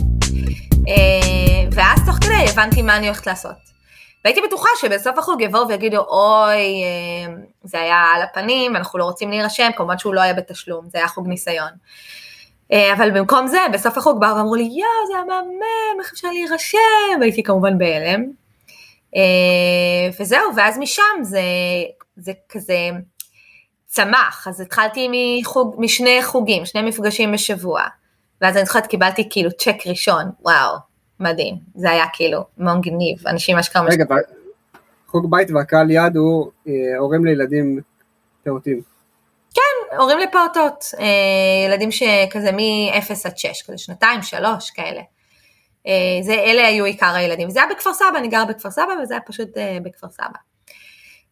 אה, 0.87 1.69
ואז 1.71 1.99
תוך 2.05 2.15
כדי 2.15 2.49
הבנתי 2.49 2.81
מה 2.81 2.97
אני 2.97 3.07
הולכת 3.07 3.27
לעשות. 3.27 3.73
והייתי 4.25 4.41
בטוחה 4.47 4.69
שבסוף 4.81 5.17
החוג 5.17 5.41
יבואו 5.41 5.67
ויגידו, 5.67 5.97
אוי, 5.97 6.83
זה 7.63 7.79
היה 7.79 8.03
על 8.15 8.21
הפנים, 8.21 8.75
אנחנו 8.75 8.99
לא 8.99 9.03
רוצים 9.03 9.29
להירשם, 9.29 9.69
כמובן 9.75 9.97
שהוא 9.97 10.13
לא 10.13 10.21
היה 10.21 10.33
בתשלום, 10.33 10.89
זה 10.89 10.97
היה 10.97 11.07
חוג 11.07 11.27
ניסיון. 11.27 11.69
אבל 12.93 13.11
במקום 13.19 13.47
זה, 13.47 13.57
בסוף 13.73 13.97
החוג 13.97 14.19
באו 14.19 14.35
ואמרו 14.35 14.55
לי, 14.55 14.63
יואו, 14.63 15.07
זה 15.07 15.13
היה 15.13 15.23
מהמם, 15.23 15.99
איך 15.99 16.11
אפשר 16.13 16.27
להירשם? 16.31 17.19
והייתי 17.19 17.43
כמובן 17.43 17.77
בהלם. 17.77 18.23
וזהו, 20.19 20.55
ואז 20.55 20.77
משם 20.77 21.03
זה, 21.21 21.41
זה 22.17 22.31
כזה, 22.49 22.89
צמח, 23.93 24.47
אז 24.47 24.61
התחלתי 24.61 25.09
מחוג, 25.11 25.75
משני 25.77 26.19
חוגים, 26.23 26.65
שני 26.65 26.81
מפגשים 26.81 27.31
בשבוע, 27.31 27.81
ואז 28.41 28.57
אני 28.57 28.65
זוכרת 28.65 28.87
קיבלתי 28.87 29.27
כאילו 29.29 29.49
צ'ק 29.51 29.75
ראשון, 29.85 30.23
וואו, 30.41 30.75
מדהים, 31.19 31.55
זה 31.75 31.91
היה 31.91 32.05
כאילו 32.13 32.43
מאוד 32.57 32.81
גניב, 32.81 33.27
אנשים 33.27 33.57
אשכרה... 33.57 33.85
רגע. 33.89 34.05
חוג 35.07 35.31
בית 35.31 35.51
והקהל 35.51 35.91
יד 35.91 36.15
הוא 36.15 36.51
אה, 36.67 36.73
הורים 36.97 37.25
לילדים 37.25 37.79
פעוטים. 38.43 38.92
כן, 39.53 39.97
הורים 39.97 40.19
לפעוטות, 40.19 40.85
אה, 40.99 41.05
ילדים 41.65 41.91
שכזה 41.91 42.51
מ-0 42.51 43.11
עד 43.25 43.37
6, 43.37 43.61
כזה 43.61 43.77
שנתיים, 43.77 44.21
שלוש, 44.21 44.71
כאלה. 44.71 45.01
אה, 45.87 45.93
זה, 46.21 46.33
אלה 46.33 46.67
היו 46.67 46.85
עיקר 46.85 47.15
הילדים, 47.15 47.49
זה 47.49 47.59
היה 47.59 47.69
בכפר 47.69 47.93
סבא, 47.93 48.17
אני 48.17 48.27
גרה 48.27 48.45
בכפר 48.45 48.71
סבא 48.71 48.93
וזה 49.03 49.13
היה 49.13 49.21
פשוט 49.21 49.57
אה, 49.57 49.77
בכפר 49.83 50.09
סבא. 50.09 50.39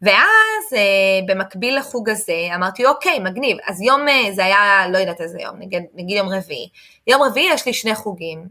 ואז 0.03 0.79
במקביל 1.27 1.77
לחוג 1.77 2.09
הזה 2.09 2.47
אמרתי 2.55 2.85
אוקיי 2.85 3.19
מגניב 3.19 3.57
אז 3.67 3.81
יום 3.81 4.01
זה 4.31 4.45
היה 4.45 4.87
לא 4.89 4.97
יודעת 4.97 5.21
איזה 5.21 5.41
יום 5.41 5.55
נגיד, 5.59 5.83
נגיד 5.93 6.17
יום 6.17 6.29
רביעי 6.29 6.69
יום 7.07 7.21
רביעי 7.21 7.53
יש 7.53 7.65
לי 7.65 7.73
שני 7.73 7.95
חוגים 7.95 8.45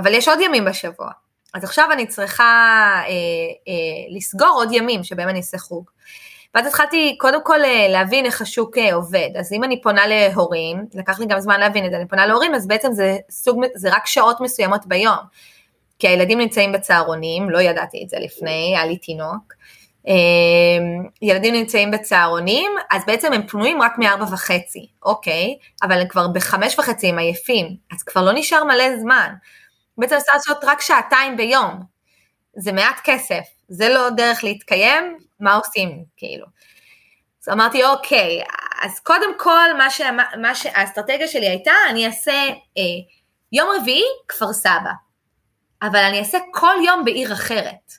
אבל 0.00 0.14
יש 0.14 0.28
עוד 0.28 0.38
ימים 0.40 0.64
בשבוע 0.64 1.10
אז 1.54 1.64
עכשיו 1.64 1.88
אני 1.92 2.06
צריכה 2.06 2.44
אה, 2.96 3.04
אה, 3.68 4.16
לסגור 4.16 4.52
עוד 4.54 4.68
ימים 4.72 5.04
שבהם 5.04 5.28
אני 5.28 5.38
אעשה 5.38 5.58
חוג. 5.58 5.90
ואז 6.54 6.66
התחלתי 6.66 7.16
קודם 7.18 7.44
כל 7.44 7.64
אה, 7.64 7.86
להבין 7.88 8.24
איך 8.24 8.42
השוק 8.42 8.78
אה, 8.78 8.94
עובד. 8.94 9.28
אז 9.38 9.52
אם 9.52 9.64
אני 9.64 9.82
פונה 9.82 10.06
להורים 10.06 10.84
לקח 10.94 11.20
לי 11.20 11.26
גם 11.26 11.40
זמן 11.40 11.60
להבין 11.60 11.86
את 11.86 11.90
זה 11.90 11.96
אני 11.96 12.08
פונה 12.08 12.26
להורים 12.26 12.54
אז 12.54 12.66
בעצם 12.66 12.92
זה 12.92 13.16
סוג 13.30 13.64
זה 13.74 13.88
רק 13.92 14.06
שעות 14.06 14.40
מסוימות 14.40 14.86
ביום. 14.86 15.18
כי 15.98 16.08
הילדים 16.08 16.38
נמצאים 16.38 16.72
בצהרונים 16.72 17.50
לא 17.50 17.58
ידעתי 17.60 18.02
את 18.04 18.10
זה 18.10 18.16
לפני 18.20 18.74
היה 18.76 18.86
לי 18.86 18.96
תינוק. 18.96 19.54
אמ, 20.06 21.06
ילדים 21.22 21.54
נמצאים 21.54 21.90
בצהרונים, 21.90 22.70
אז 22.90 23.02
בעצם 23.06 23.32
הם 23.32 23.46
פנויים 23.46 23.82
רק 23.82 23.98
מארבע 23.98 24.24
וחצי, 24.32 24.86
אוקיי, 25.02 25.56
אבל 25.82 26.00
הם 26.00 26.08
כבר 26.08 26.28
בחמש 26.28 26.78
וחצי 26.78 27.08
הם 27.08 27.18
עייפים, 27.18 27.76
אז 27.92 28.02
כבר 28.02 28.22
לא 28.22 28.32
נשאר 28.32 28.64
מלא 28.64 28.98
זמן. 28.98 29.34
בעצם 29.98 30.16
אפשר 30.16 30.32
לעשות 30.34 30.58
רק 30.62 30.80
שעתיים 30.80 31.36
ביום, 31.36 31.80
זה 32.56 32.72
מעט 32.72 33.00
כסף, 33.04 33.44
זה 33.70 33.88
לא 33.88 34.10
דרך 34.10 34.44
להתקיים, 34.44 35.18
מה 35.40 35.54
עושים, 35.54 36.04
כאילו. 36.16 36.46
אז 37.42 37.48
אמרתי, 37.48 37.84
אוקיי, 37.84 38.42
אז 38.82 39.00
קודם 39.00 39.38
כל, 39.38 39.76
מה, 39.78 39.90
ש... 39.90 40.00
מה 40.40 40.54
ש... 40.54 40.66
האסטרטגיה 40.66 41.28
שלי 41.28 41.48
הייתה, 41.48 41.72
אני 41.90 42.06
אעשה 42.06 42.32
אה, 42.78 42.82
יום 43.52 43.68
רביעי, 43.80 44.02
כפר 44.28 44.52
סבא, 44.52 44.92
אבל 45.82 45.98
אני 45.98 46.18
אעשה 46.18 46.38
כל 46.52 46.74
יום 46.86 47.04
בעיר 47.04 47.32
אחרת. 47.32 47.92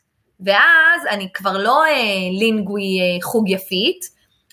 ואז 0.46 1.06
אני 1.10 1.34
כבר 1.34 1.58
לא 1.58 1.86
אה, 1.86 1.92
לינגוי 2.40 2.82
אה, 2.82 3.22
חוג 3.24 3.50
יפית, 3.50 4.06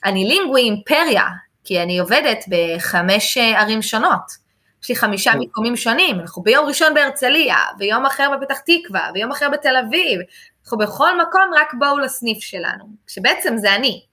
אני 0.05 0.25
לינגוי 0.25 0.61
אימפריה, 0.61 1.25
כי 1.65 1.83
אני 1.83 1.99
עובדת 1.99 2.45
בחמש 2.49 3.39
אה, 3.39 3.61
ערים 3.61 3.83
שונות. 3.83 4.48
יש 4.83 4.89
לי 4.89 4.97
חמישה 4.97 5.33
כן. 5.33 5.39
מיקומים 5.39 5.77
שונים, 5.77 6.21
אנחנו 6.21 6.43
ביום 6.43 6.67
ראשון 6.67 6.95
בהרצליה, 6.95 7.57
ויום 7.79 8.07
אחר 8.07 8.31
בפתח 8.37 8.59
תקווה, 8.59 9.11
ויום 9.15 9.31
אחר 9.31 9.49
בתל 9.51 9.77
אביב, 9.77 10.21
אנחנו 10.63 10.79
בכל 10.79 11.21
מקום 11.21 11.51
רק 11.61 11.75
בואו 11.79 11.99
לסניף 11.99 12.41
שלנו, 12.41 12.85
שבעצם 13.07 13.57
זה 13.57 13.75
אני. 13.75 14.05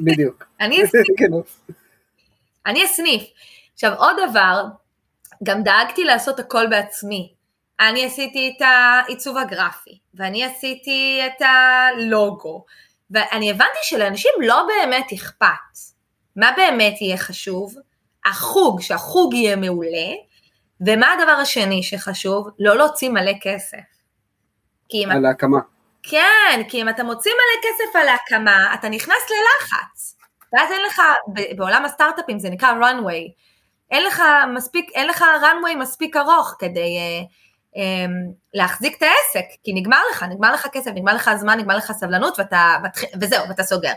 בדיוק. 0.00 0.44
אני 0.60 0.76
הסניף. 0.82 1.06
כן. 1.18 1.72
אני 2.66 2.84
הסניף. 2.84 3.22
עכשיו 3.74 3.94
עוד 3.94 4.16
דבר, 4.30 4.64
גם 5.42 5.62
דאגתי 5.62 6.04
לעשות 6.04 6.38
הכל 6.40 6.66
בעצמי. 6.66 7.32
אני 7.80 8.06
עשיתי 8.06 8.54
את 8.56 8.62
העיצוב 8.62 9.36
הגרפי, 9.38 9.98
ואני 10.14 10.44
עשיתי 10.44 11.20
את 11.26 11.42
הלוגו, 11.42 12.64
ואני 13.10 13.50
הבנתי 13.50 13.78
שלאנשים 13.82 14.32
לא 14.40 14.66
באמת 14.66 15.06
אכפת. 15.14 15.46
מה 16.36 16.50
באמת 16.56 17.00
יהיה 17.00 17.16
חשוב? 17.16 17.74
החוג, 18.26 18.80
שהחוג 18.80 19.34
יהיה 19.34 19.56
מעולה, 19.56 20.08
ומה 20.86 21.12
הדבר 21.12 21.32
השני 21.32 21.82
שחשוב? 21.82 22.48
לא 22.58 22.76
להוציא 22.76 23.08
מלא 23.08 23.32
כסף. 23.42 23.78
על 25.10 25.26
ההקמה. 25.26 25.58
כן, 26.02 26.62
כי 26.68 26.82
אם 26.82 26.88
אתה 26.88 27.04
מוציא 27.04 27.32
מלא 27.32 27.62
כסף 27.62 27.96
על 27.96 28.08
ההקמה, 28.08 28.74
אתה 28.74 28.88
נכנס 28.88 29.22
ללחץ. 29.30 30.16
ואז 30.52 30.70
אין 30.70 30.80
לך, 30.86 31.02
בעולם 31.56 31.84
הסטארט-אפים 31.84 32.38
זה 32.38 32.50
נקרא 32.50 32.72
runway, 32.72 33.32
אין 33.90 34.04
לך 34.04 34.22
מספיק, 34.54 34.90
אין 34.94 35.06
לך 35.06 35.24
runway 35.42 35.76
מספיק 35.76 36.16
ארוך 36.16 36.54
כדי 36.58 36.98
uh, 36.98 37.32
אמ, 37.76 38.10
להחזיק 38.54 38.96
את 38.96 39.02
העסק, 39.02 39.46
כי 39.62 39.72
נגמר 39.72 40.00
לך, 40.10 40.22
נגמר 40.22 40.52
לך 40.52 40.66
כסף, 40.72 40.90
נגמר 40.94 41.14
לך 41.14 41.28
הזמן, 41.28 41.58
נגמר 41.58 41.76
לך 41.76 41.92
סבלנות, 41.92 42.38
ואתה, 42.38 42.76
וזהו, 43.20 43.48
ואתה 43.48 43.62
סוגר. 43.62 43.92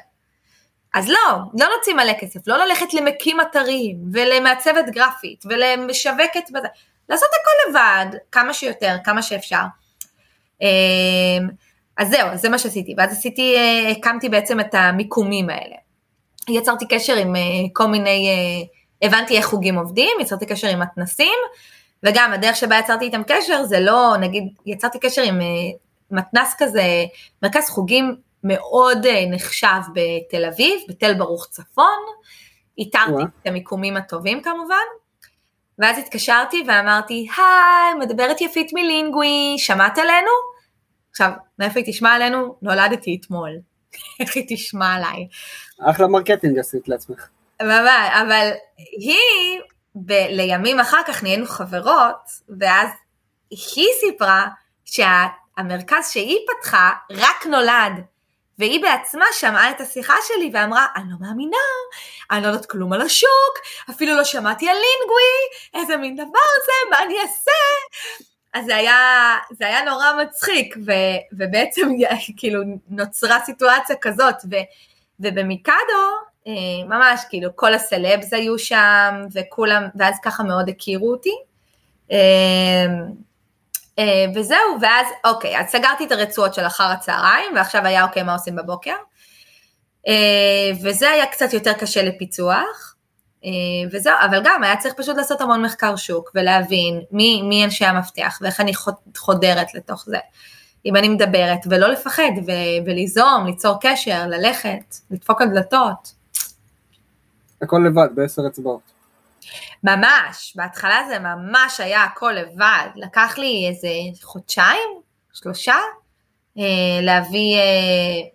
אז 0.94 1.10
לא, 1.10 1.38
לא 1.60 1.68
נוציא 1.78 1.94
מלא 1.94 2.14
כסף, 2.20 2.48
לא 2.48 2.66
ללכת 2.66 2.94
למקים 2.94 3.42
אתרים, 3.42 3.98
ולמעצבת 4.14 4.86
גרפית, 4.90 5.44
ולמשווקת 5.46 6.50
בזה, 6.50 6.68
לעשות 7.10 7.30
הכל 7.30 7.70
לבד, 7.70 8.18
כמה 8.32 8.54
שיותר, 8.54 8.96
כמה 9.04 9.22
שאפשר. 9.22 9.64
אמ, 10.62 10.68
אז 11.98 12.10
זהו, 12.10 12.28
זה 12.34 12.50
מה 12.50 12.58
שעשיתי, 12.58 12.94
ואז 12.98 13.12
עשיתי, 13.12 13.56
אה, 13.56 13.90
הקמתי 13.90 14.30
בעצם 14.30 14.60
את 14.60 14.76
המיקומים 14.76 15.50
האלה. 15.50 15.76
יצרתי 16.50 16.88
קשר 16.88 17.16
עם 17.16 17.36
אה, 17.36 17.42
כל 17.74 17.88
מיני, 17.88 18.30
אה, 18.30 19.08
הבנתי 19.08 19.38
איך 19.38 19.46
חוגים 19.46 19.78
עובדים, 19.78 20.18
יצרתי 20.22 20.46
קשר 20.46 20.68
עם 20.68 20.80
מתנסים, 20.80 21.40
וגם 22.04 22.34
הדרך 22.34 22.56
שבה 22.56 22.80
יצרתי 22.80 23.06
איתם 23.06 23.22
קשר 23.28 23.64
זה 23.64 23.80
לא, 23.80 24.16
נגיד, 24.20 24.44
יצרתי 24.66 25.00
קשר 25.00 25.22
עם 25.22 25.40
מתנס 26.12 26.56
כזה, 26.58 26.84
מרכז 27.44 27.70
חוגים 27.70 28.16
מאוד 28.44 29.06
uh, 29.06 29.36
נחשב 29.36 29.82
בתל 29.94 30.46
אביב, 30.46 30.82
בתל 30.90 31.14
ברוך 31.14 31.48
צפון, 31.50 32.00
איתרתי 32.78 33.24
את 33.42 33.48
המיקומים 33.48 33.98
הטובים 33.98 34.42
כמובן, 34.42 34.86
ואז 35.80 35.98
התקשרתי 35.98 36.64
ואמרתי, 36.68 37.28
היי, 37.38 37.94
מדברת 38.00 38.42
יפית 38.42 38.74
מלינגוי, 38.74 39.56
שמעת 39.58 39.98
עלינו? 39.98 40.32
עכשיו, 41.12 41.30
מאיפה 41.60 41.80
היא 41.80 41.94
תשמע 41.94 42.14
עלינו? 42.14 42.56
נולדתי 42.62 43.18
אתמול. 43.22 43.50
איך 44.20 44.36
היא 44.36 44.46
תשמע 44.50 44.94
עליי? 44.94 45.28
אחלה 45.82 46.08
marketing 46.08 46.60
עשית 46.60 46.88
לעצמך. 46.88 47.28
ממש, 47.62 48.10
אבל 48.22 48.50
היא 49.00 49.60
ב- 49.96 50.28
לימים 50.30 50.80
אחר 50.80 51.02
כך 51.08 51.24
נהיינו 51.24 51.46
חברות, 51.46 52.30
ואז 52.60 52.90
היא 53.50 53.88
סיפרה 54.00 54.48
שהמרכז 54.86 56.10
שהיא 56.10 56.38
פתחה 56.48 56.92
רק 57.12 57.46
נולד, 57.46 58.04
והיא 58.60 58.82
בעצמה 58.82 59.26
שמעה 59.40 59.72
את 59.72 59.82
השיחה 59.82 60.14
שלי 60.28 60.52
ואמרה, 60.54 60.88
אני 60.96 61.06
לא 61.12 61.18
מאמינה, 61.20 61.58
אני 62.32 62.44
לא 62.44 62.48
יודעת 62.48 62.66
כלום 62.66 62.94
על 62.94 63.02
השוק, 63.02 63.60
אפילו 63.90 64.16
לא 64.16 64.24
שמעתי 64.24 64.70
על 64.70 64.76
לינגווי, 64.76 65.82
איזה 65.82 65.98
מין 65.98 66.16
דבר 66.16 66.26
זה, 66.66 66.90
מה 66.90 67.04
אני 67.04 67.16
אעשה? 67.22 67.52
אז 68.54 68.66
זה 68.66 68.76
היה, 68.76 68.98
זה 69.52 69.68
היה 69.68 69.86
נורא 69.86 70.06
מצחיק, 70.24 70.76
ו, 70.86 70.92
ובעצם 71.32 71.90
כאילו 72.38 72.62
נוצרה 72.90 73.40
סיטואציה 73.46 73.96
כזאת, 74.02 74.36
ו, 74.52 74.56
ובמיקאדו 75.20 76.34
אה, 76.48 76.52
ממש 76.88 77.22
כאילו 77.30 77.50
כל 77.56 77.74
הסלבס 77.74 78.34
היו 78.34 78.60
שם 78.60 79.26
וכולם, 79.34 79.84
ואז 79.96 80.16
ככה 80.24 80.44
מאוד 80.44 80.70
הכירו 80.70 81.12
אותי. 81.12 81.36
אה, 84.00 84.26
וזהו, 84.36 84.78
ואז 84.82 85.08
אוקיי, 85.26 85.60
אז 85.60 85.66
סגרתי 85.68 86.06
את 86.06 86.12
הרצועות 86.12 86.54
של 86.54 86.66
אחר 86.66 86.84
הצהריים, 86.84 87.56
ועכשיו 87.56 87.86
היה 87.86 88.04
אוקיי, 88.04 88.24
מה 88.24 88.34
עושים 88.34 88.56
בבוקר? 88.56 88.96
וזה 90.84 91.10
היה 91.10 91.26
קצת 91.26 91.54
יותר 91.54 91.74
קשה 91.74 92.04
לפיצוח, 92.04 92.96
וזהו, 93.92 94.14
אבל 94.26 94.42
גם 94.44 94.64
היה 94.64 94.78
צריך 94.78 94.94
פשוט 94.98 95.18
לעשות 95.18 95.42
המון 95.42 95.66
מחקר 95.66 95.96
שוק, 95.96 96.32
ולהבין 96.36 97.02
מי, 97.12 97.42
מי 97.42 97.66
אנשי 97.66 97.86
המפתח, 97.86 98.40
ואיך 98.42 98.60
אני 98.60 98.72
חודרת 99.18 99.74
לתוך 99.74 100.06
זה. 100.06 100.18
אם 100.86 100.96
אני 100.96 101.10
מדברת, 101.10 101.60
ולא 101.70 101.88
לפחד, 101.88 102.32
ו- 102.48 102.86
וליזום, 102.86 103.46
ליצור 103.46 103.78
קשר, 103.82 104.28
ללכת, 104.28 104.96
לדפוק 105.12 105.42
על 105.42 105.48
דלתות. 105.50 106.14
הכל 107.62 107.84
לבד, 107.88 108.16
בעשר 108.16 108.42
אצבעות. 108.48 108.93
ממש, 109.84 110.54
בהתחלה 110.56 111.00
זה 111.08 111.20
ממש 111.20 111.80
היה 111.80 112.04
הכל 112.04 112.32
לבד. 112.32 112.88
לקח 112.96 113.38
לי 113.38 113.68
איזה 113.70 113.90
חודשיים, 114.24 115.02
שלושה, 115.34 115.76
אה, 116.58 117.02
להביא 117.02 117.56
אה, 117.56 117.62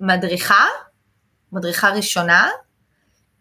מדריכה, 0.01 0.65
מדריכה 1.53 1.91
ראשונה, 1.91 2.49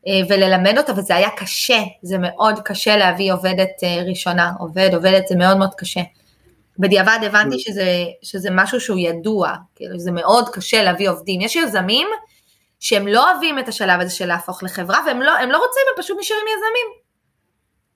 אה, 0.08 0.20
וללמד 0.30 0.78
אותה, 0.78 0.94
וזה 0.94 1.16
היה 1.16 1.30
קשה, 1.30 1.80
זה 2.02 2.18
מאוד 2.18 2.60
קשה 2.66 2.98
להביא 2.98 3.34
עובדת 3.34 3.84
ראשונה, 4.08 4.52
עובד, 4.60 4.90
עובדת, 4.94 5.28
זה 5.28 5.36
מאוד 5.36 5.58
מאוד 5.58 5.76
קשה. 5.78 6.02
בדיעבד 6.80 7.20
הבנתי 7.26 7.60
שזה, 7.60 8.06
שזה 8.22 8.50
משהו 8.52 8.80
שהוא 8.80 9.00
ידוע, 9.00 9.54
כאילו 9.76 10.00
זה 10.00 10.12
מאוד 10.12 10.50
קשה 10.50 10.84
להביא 10.84 11.10
עובדים. 11.10 11.42
יש 11.42 11.56
יזמים 11.56 12.08
שהם 12.80 13.08
לא 13.08 13.32
אוהבים 13.32 13.60
את 13.60 13.68
השלב 13.68 14.00
הזה 14.00 14.16
של 14.16 14.26
להפוך 14.26 14.64
לחברה, 14.64 15.00
והם 15.06 15.22
לא, 15.22 15.34
לא 15.50 15.58
רוצים, 15.58 15.82
הם 15.96 16.04
פשוט 16.04 16.18
נשארים 16.20 16.46
יזמים. 16.48 17.07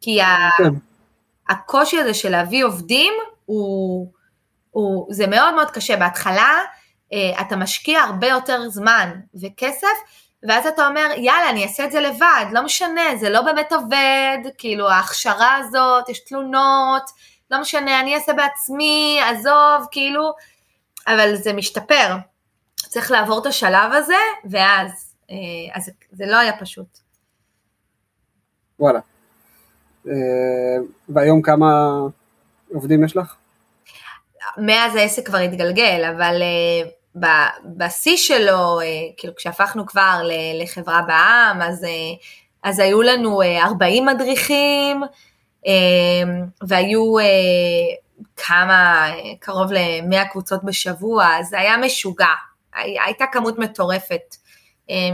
כי 0.01 0.19
כן. 0.57 0.73
הקושי 1.49 1.99
הזה 1.99 2.13
של 2.13 2.29
להביא 2.29 2.65
עובדים, 2.65 3.13
הוא, 3.45 4.07
הוא, 4.71 5.07
זה 5.13 5.27
מאוד 5.27 5.55
מאוד 5.55 5.71
קשה. 5.71 5.97
בהתחלה 5.97 6.59
אה, 7.13 7.41
אתה 7.41 7.55
משקיע 7.55 7.99
הרבה 7.99 8.27
יותר 8.27 8.69
זמן 8.69 9.11
וכסף, 9.41 9.87
ואז 10.47 10.67
אתה 10.67 10.87
אומר, 10.87 11.07
יאללה, 11.17 11.49
אני 11.49 11.63
אעשה 11.63 11.85
את 11.85 11.91
זה 11.91 11.99
לבד, 11.99 12.45
לא 12.51 12.63
משנה, 12.63 13.15
זה 13.19 13.29
לא 13.29 13.41
באמת 13.41 13.73
עובד, 13.73 14.37
כאילו 14.57 14.89
ההכשרה 14.89 15.55
הזאת, 15.55 16.09
יש 16.09 16.19
תלונות, 16.19 17.03
לא 17.51 17.61
משנה, 17.61 17.99
אני 17.99 18.15
אעשה 18.15 18.33
בעצמי, 18.33 19.19
עזוב, 19.29 19.87
כאילו, 19.91 20.33
אבל 21.07 21.35
זה 21.35 21.53
משתפר. 21.53 22.15
צריך 22.75 23.11
לעבור 23.11 23.41
את 23.41 23.45
השלב 23.45 23.93
הזה, 23.93 24.13
ואז, 24.49 25.15
אה, 25.29 25.35
אז 25.73 25.91
זה 26.11 26.25
לא 26.25 26.37
היה 26.37 26.59
פשוט. 26.59 26.97
וואלה. 28.79 28.99
אה, 30.07 30.13
והיום 31.09 31.41
כמה 31.41 31.99
עובדים 32.73 33.03
יש 33.03 33.17
לך? 33.17 33.35
מאז 34.57 34.95
העסק 34.95 35.25
כבר 35.25 35.37
התגלגל, 35.37 36.11
אבל 36.15 36.41
אה, 36.41 37.49
בשיא 37.65 38.17
שלו, 38.17 38.79
כאילו 39.17 39.35
כשהפכנו 39.35 39.85
כבר 39.85 40.21
לחברה 40.61 41.01
בעם, 41.07 41.61
אז, 41.61 41.85
אז 42.63 42.79
היו 42.79 43.01
לנו 43.01 43.41
40 43.65 44.05
מדריכים, 44.05 45.01
והיו 46.67 47.15
כמה, 48.35 49.09
קרוב 49.39 49.71
ל-100 49.71 50.25
קבוצות 50.31 50.63
בשבוע, 50.63 51.43
זה 51.43 51.59
היה 51.59 51.77
משוגע. 51.77 52.25
הייתה 53.05 53.25
כמות 53.31 53.59
מטורפת 53.59 54.35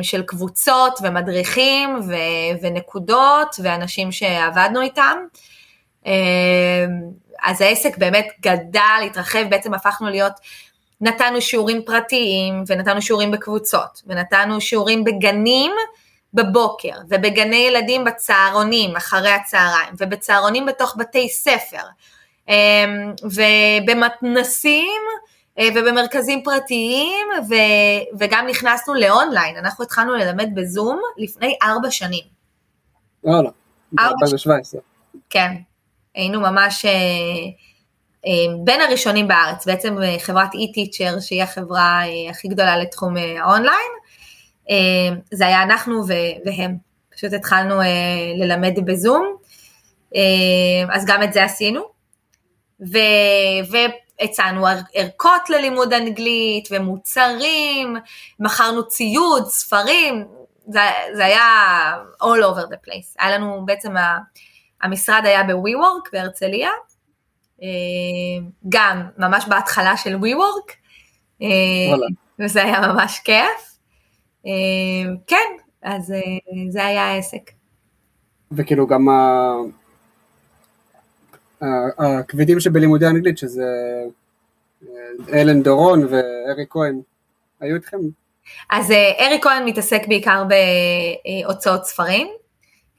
של 0.01 0.22
קבוצות 0.22 1.00
ומדריכים 1.01 1.96
ו- 2.07 2.62
ונקודות 2.62 3.55
ואנשים 3.63 4.12
שעבדנו 4.12 4.81
איתם. 4.81 5.17
אמ, 6.05 6.12
אז 7.43 7.62
העסק 7.62 7.98
באמת 7.98 8.27
גדל, 8.41 9.01
התרחב, 9.05 9.43
בעצם 9.50 9.74
הפכנו 9.74 10.10
להיות, 10.10 10.34
נתנו 11.01 11.41
שיעורים 11.41 11.81
פרטיים 11.86 12.63
ונתנו 12.67 13.01
שיעורים 13.01 13.31
בקבוצות 13.31 14.01
ונתנו 14.07 14.62
שיעורים 14.62 15.03
בגנים 15.03 15.72
בבוקר 16.34 16.93
ובגני 17.10 17.55
ילדים 17.55 18.03
בצהרונים 18.03 18.96
אחרי 18.96 19.29
הצהריים 19.29 19.93
ובצהרונים 19.98 20.65
בתוך 20.65 20.96
בתי 21.00 21.29
ספר 21.29 21.84
אמ, 22.48 23.13
ובמתנסים 23.24 25.01
ובמרכזים 25.76 26.44
פרטיים, 26.44 27.28
ו, 27.50 27.54
וגם 28.20 28.48
נכנסנו 28.50 28.94
לאונליין, 28.94 29.58
אנחנו 29.58 29.84
התחלנו 29.84 30.14
ללמד 30.14 30.50
בזום 30.56 31.00
לפני 31.18 31.56
ארבע 31.64 31.92
שנים. 31.92 32.24
וואלה, 33.24 33.50
ב-2017. 33.92 34.78
כן, 35.30 35.56
היינו 36.16 36.42
ממש 36.42 36.86
אה, 36.86 36.92
אה, 38.26 38.56
בין 38.64 38.82
הראשונים 38.82 39.28
בארץ, 39.28 39.66
בעצם 39.66 39.96
חברת 40.20 40.50
e-teacher, 40.54 41.22
שהיא 41.22 41.44
החברה 41.44 42.02
הכי 42.30 42.48
גדולה 42.48 42.78
לתחום 42.78 43.14
האונליין, 43.18 43.92
זה 45.32 45.48
היה 45.48 45.63
אנחנו 45.63 46.02
והם, 46.46 46.78
פשוט 47.15 47.34
התחלנו 47.34 47.76
ללמד 48.38 48.74
בזום, 48.86 49.36
אז 50.89 51.06
גם 51.06 51.24
את 51.24 51.34
זה 51.34 51.43
עשינו. 51.43 51.82
ו, 52.91 52.98
הצענו 54.21 54.65
ערכות 54.93 55.49
ללימוד 55.49 55.93
אנגלית 55.93 56.67
ומוצרים, 56.71 57.95
מכרנו 58.39 58.88
ציוד, 58.88 59.45
ספרים, 59.47 60.25
זה, 60.67 60.80
זה 61.13 61.25
היה 61.25 61.93
all 62.23 62.43
over 62.43 62.65
the 62.71 62.88
place. 62.88 63.15
היה 63.19 63.38
לנו 63.38 63.65
בעצם, 63.65 63.93
המשרד 64.82 65.21
היה 65.25 65.43
ב-WeWork 65.43 66.10
בהרצליה, 66.13 66.69
אה, 67.63 68.47
גם 68.69 69.01
ממש 69.17 69.45
בהתחלה 69.47 69.97
של 69.97 70.15
WeWork, 70.15 70.73
אה, 71.41 71.47
וזה 72.39 72.63
היה 72.63 72.80
ממש 72.82 73.19
כיף. 73.19 73.77
אה, 74.45 74.51
כן, 75.27 75.58
אז 75.84 76.13
זה 76.69 76.86
היה 76.86 77.03
העסק. 77.03 77.51
וכאילו 78.51 78.88
גם 78.88 79.08
הכבדים 81.62 82.60
שבלימודי 82.60 83.08
אנגלית, 83.08 83.38
שזה 83.38 83.63
אה, 84.88 85.41
אלן 85.41 85.63
דורון 85.63 86.06
וארי 86.06 86.65
כהן, 86.70 87.02
היו 87.60 87.76
איתכם? 87.76 87.98
אז 88.70 88.91
אה, 88.91 89.28
ארי 89.28 89.39
כהן 89.41 89.65
מתעסק 89.65 90.08
בעיקר 90.08 90.43
בהוצאות 91.43 91.86
ספרים, 91.86 92.28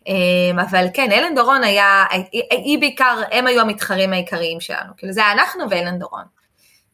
אה, 0.08 0.62
אבל 0.62 0.86
כן, 0.94 1.12
אלן 1.12 1.34
דורון 1.34 1.64
היה, 1.64 2.04
היא 2.50 2.78
בעיקר, 2.78 3.22
הם 3.30 3.46
היו 3.46 3.60
המתחרים 3.60 4.12
העיקריים 4.12 4.60
שלנו, 4.60 4.92
כאילו 4.96 5.12
זה 5.12 5.20
היה 5.20 5.32
אנחנו 5.32 5.70
ואלן 5.70 5.98
דורון. 5.98 6.24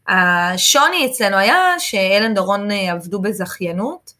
השוני 0.08 1.06
אצלנו 1.06 1.36
היה 1.36 1.74
שאלן 1.78 2.34
דורון 2.34 2.70
עבדו 2.70 3.20
בזכיינות, 3.22 4.12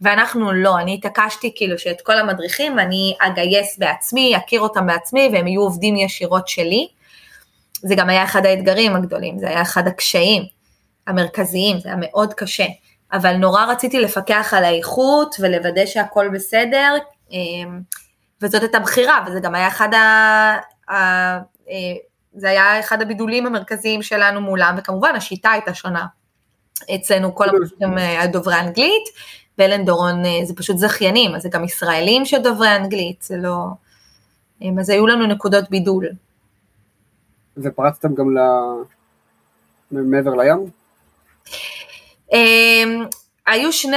ואנחנו 0.00 0.52
לא, 0.52 0.78
אני 0.78 0.94
התעקשתי 0.94 1.52
כאילו 1.56 1.78
שאת 1.78 2.00
כל 2.00 2.18
המדריכים 2.18 2.78
אני 2.78 3.14
אגייס 3.20 3.78
בעצמי, 3.78 4.36
אכיר 4.36 4.60
אותם 4.60 4.86
בעצמי 4.86 5.30
והם 5.32 5.46
יהיו 5.46 5.62
עובדים 5.62 5.96
ישירות 5.96 6.48
שלי. 6.48 6.88
זה 7.82 7.94
גם 7.94 8.08
היה 8.08 8.24
אחד 8.24 8.46
האתגרים 8.46 8.96
הגדולים, 8.96 9.38
זה 9.38 9.48
היה 9.48 9.62
אחד 9.62 9.88
הקשיים 9.88 10.42
המרכזיים, 11.06 11.80
זה 11.80 11.88
היה 11.88 11.98
מאוד 12.00 12.34
קשה. 12.34 12.66
אבל 13.12 13.36
נורא 13.36 13.64
רציתי 13.64 14.00
לפקח 14.00 14.54
על 14.56 14.64
האיכות 14.64 15.36
ולוודא 15.40 15.86
שהכל 15.86 16.28
בסדר, 16.28 16.94
אמ, 17.30 17.80
וזאת 18.42 18.62
הייתה 18.62 18.78
בחירה, 18.78 19.24
וזה 19.26 19.40
גם 19.40 19.54
היה 19.54 19.68
אחד 19.68 19.94
ה... 19.94 19.98
אה, 20.90 21.38
זה 22.34 22.50
היה 22.50 22.80
אחד 22.80 23.02
הבידולים 23.02 23.46
המרכזיים 23.46 24.02
שלנו 24.02 24.40
מולם, 24.40 24.74
וכמובן 24.78 25.14
השיטה 25.16 25.50
הייתה 25.50 25.74
שונה. 25.74 26.06
אצלנו 26.94 27.34
כל 27.34 27.48
המדריכים 27.48 27.98
אה, 27.98 28.26
דוברי 28.26 28.60
אנגלית, 28.60 29.08
ואלן 29.58 29.84
דורון 29.84 30.24
אה, 30.24 30.44
זה 30.44 30.54
פשוט 30.54 30.78
זכיינים, 30.78 31.34
אז 31.34 31.42
זה 31.42 31.48
גם 31.48 31.64
ישראלים 31.64 32.24
שדוברי 32.24 32.76
אנגלית, 32.76 33.22
זה 33.22 33.36
לא... 33.36 33.56
אז 34.80 34.90
היו 34.90 35.06
לנו 35.06 35.26
נקודות 35.26 35.70
בידול. 35.70 36.08
ופרצתם 37.56 38.14
גם 38.14 38.36
ל... 38.36 38.40
מעבר 39.90 40.34
לים? 40.34 40.70
אמ, 42.32 43.04
היו 43.46 43.72
שני 43.72 43.96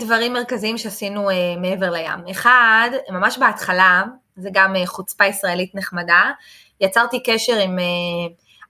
דברים 0.00 0.32
מרכזיים 0.32 0.78
שעשינו 0.78 1.30
אה, 1.30 1.34
מעבר 1.60 1.90
לים. 1.90 2.28
אחד, 2.30 2.90
ממש 3.10 3.38
בהתחלה, 3.38 4.02
זה 4.36 4.48
גם 4.52 4.76
אה, 4.76 4.86
חוצפה 4.86 5.26
ישראלית 5.26 5.74
נחמדה, 5.74 6.30
יצרתי 6.80 7.22
קשר 7.22 7.56
עם 7.56 7.78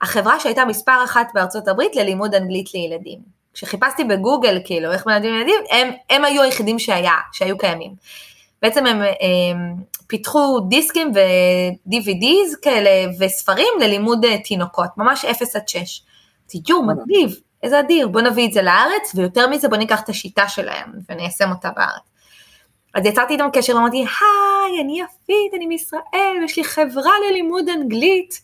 החברה 0.03 0.41
שהייתה 0.41 0.65
מספר 0.65 1.05
אחת 1.05 1.27
בארצות 1.35 1.69
הברית 1.69 1.97
ללימוד 1.97 2.35
אנגלית 2.35 2.75
לילדים. 2.75 3.34
כשחיפשתי 3.55 4.05
בגוגל, 4.05 4.61
כאילו, 4.65 4.93
איך 4.93 5.07
מלמדים 5.07 5.35
ילדים, 5.35 5.61
הם, 5.71 5.91
הם 6.11 6.25
היו 6.25 6.43
היחידים 6.43 6.79
שהיה, 6.79 7.15
שהיו 7.33 7.59
קיימים. 7.59 7.93
בעצם 8.63 8.87
הם, 8.87 9.03
הם 9.03 9.75
פיתחו 10.07 10.61
דיסקים 10.69 11.13
ו-DVDs 11.15 12.57
כאלה 12.63 12.91
וספרים 13.21 13.73
ללימוד 13.81 14.25
אה, 14.25 14.39
תינוקות, 14.39 14.91
ממש 14.97 15.25
0 15.25 15.57
עד 15.57 15.69
6. 15.69 16.03
תראו, 16.47 16.83
מגניב, 16.87 17.37
איזה 17.63 17.81
אדיר, 17.81 18.09
בוא 18.09 18.21
נביא 18.21 18.49
את 18.49 18.53
זה 18.53 18.63
לארץ, 18.63 19.13
ויותר 19.15 19.49
מזה 19.49 19.69
בוא 19.69 19.77
ניקח 19.77 20.03
את 20.03 20.09
השיטה 20.09 20.49
שלהם 20.49 20.93
וניישם 21.09 21.51
אותה 21.51 21.71
בארץ. 21.77 22.03
אז 22.95 23.07
יצרתי 23.07 23.33
איתם 23.33 23.49
קשר 23.53 23.77
ואמרתי, 23.77 23.97
היי, 23.97 24.81
אני 24.83 25.01
יפית, 25.01 25.55
אני 25.57 25.67
מישראל, 25.67 26.45
יש 26.45 26.57
לי 26.57 26.65
חברה 26.65 27.13
ללימוד 27.31 27.69
אנגלית. 27.69 28.41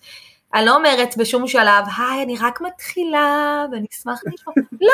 אני 0.54 0.66
לא 0.66 0.76
אומרת 0.76 1.16
בשום 1.16 1.48
שלב, 1.48 1.84
היי, 1.98 2.22
אני 2.22 2.36
רק 2.40 2.60
מתחילה 2.60 3.64
ואני 3.72 3.86
אשמח 3.92 4.20
לשמוע, 4.26 4.54
לא. 4.80 4.92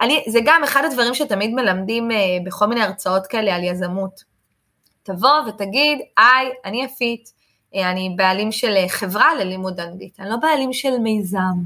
אני, 0.00 0.24
זה 0.28 0.38
גם 0.44 0.64
אחד 0.64 0.84
הדברים 0.84 1.14
שתמיד 1.14 1.54
מלמדים 1.54 2.10
אה, 2.10 2.16
בכל 2.44 2.66
מיני 2.66 2.82
הרצאות 2.82 3.26
כאלה 3.26 3.56
על 3.56 3.64
יזמות. 3.64 4.24
תבוא 5.02 5.40
ותגיד, 5.48 5.98
היי, 6.16 6.50
אני 6.64 6.84
יפית, 6.84 7.32
אה, 7.74 7.90
אני 7.90 8.14
בעלים 8.16 8.52
של 8.52 8.76
אה, 8.76 8.88
חברה 8.88 9.34
ללימוד 9.34 9.80
אנגלית, 9.80 10.20
אני 10.20 10.30
לא 10.30 10.36
בעלים 10.36 10.72
של 10.72 10.98
מיזם, 10.98 11.56